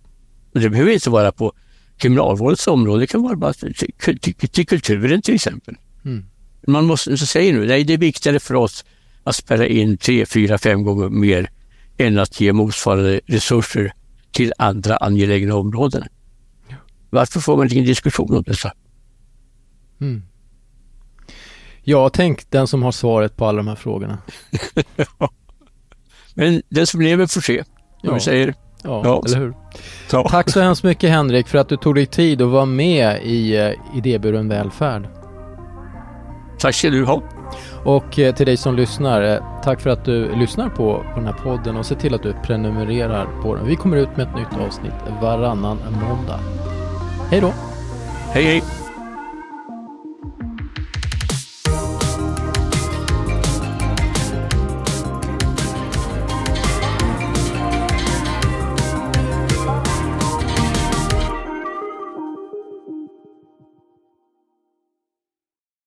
Och 0.53 0.59
det 0.59 0.69
behöver 0.69 0.91
inte 0.91 1.09
vara 1.09 1.31
på 1.31 1.53
kriminalvårdens 2.01 2.67
område, 2.67 2.99
det 3.03 3.07
kan 3.07 3.21
vara 3.21 3.35
bara 3.35 3.53
till, 3.53 3.73
till, 3.99 4.35
till 4.35 4.67
kulturen 4.67 5.21
till 5.21 5.35
exempel. 5.35 5.75
Mm. 6.05 6.25
Man 6.67 6.85
måste, 6.85 7.17
så 7.17 7.25
säger 7.25 7.53
nu, 7.53 7.67
nej 7.67 7.83
det 7.83 7.93
är 7.93 7.97
viktigare 7.97 8.39
för 8.39 8.55
oss 8.55 8.85
att 9.23 9.35
spärra 9.35 9.67
in 9.67 9.97
tre, 9.97 10.25
fyra, 10.25 10.57
fem 10.57 10.83
gånger 10.83 11.09
mer 11.09 11.49
än 11.97 12.19
att 12.19 12.41
ge 12.41 12.53
motsvarande 12.53 13.21
resurser 13.25 13.93
till 14.31 14.53
andra 14.57 14.97
angelägna 14.97 15.55
områden. 15.55 16.03
Varför 17.09 17.39
får 17.39 17.57
man 17.57 17.73
ingen 17.73 17.85
diskussion 17.85 18.35
om 18.35 18.43
dessa? 18.43 18.73
Mm. 20.01 20.23
Ja, 21.83 22.09
tänk 22.09 22.51
den 22.51 22.67
som 22.67 22.83
har 22.83 22.91
svaret 22.91 23.37
på 23.37 23.45
alla 23.45 23.57
de 23.57 23.67
här 23.67 23.75
frågorna. 23.75 24.17
Men 26.33 26.61
den 26.69 26.87
som 26.87 27.01
lever 27.01 27.27
får 27.27 27.41
se, 27.41 27.63
ja. 28.01 28.13
vi 28.13 28.19
säger. 28.19 28.55
Ja, 28.83 29.01
ja, 29.03 29.23
eller 29.25 29.37
hur? 29.37 29.53
Ja. 30.11 30.29
Tack 30.29 30.49
så 30.49 30.61
hemskt 30.61 30.83
mycket 30.83 31.09
Henrik 31.09 31.47
för 31.47 31.57
att 31.57 31.69
du 31.69 31.77
tog 31.77 31.95
dig 31.95 32.05
tid 32.05 32.41
att 32.41 32.49
vara 32.49 32.65
med 32.65 33.19
i 33.23 33.57
uh, 33.57 33.97
Idéburen 33.97 34.49
välfärd. 34.49 35.07
Tack 36.59 36.75
ska 36.75 36.89
du 36.89 37.05
ha. 37.05 37.21
Och 37.85 38.19
uh, 38.19 38.35
till 38.35 38.45
dig 38.45 38.57
som 38.57 38.75
lyssnar, 38.75 39.21
uh, 39.21 39.61
tack 39.63 39.81
för 39.81 39.89
att 39.89 40.05
du 40.05 40.35
lyssnar 40.35 40.69
på, 40.69 41.03
på 41.13 41.19
den 41.19 41.25
här 41.25 41.33
podden 41.33 41.77
och 41.77 41.85
se 41.85 41.95
till 41.95 42.13
att 42.13 42.23
du 42.23 42.33
prenumererar 42.43 43.27
på 43.43 43.55
den. 43.55 43.67
Vi 43.67 43.75
kommer 43.75 43.97
ut 43.97 44.17
med 44.17 44.27
ett 44.27 44.35
nytt 44.35 44.65
avsnitt 44.67 44.93
varannan 45.21 45.77
måndag. 46.09 46.39
Hej 47.29 47.41
då! 47.41 47.53
Hej 48.33 48.43
hej! 48.43 48.80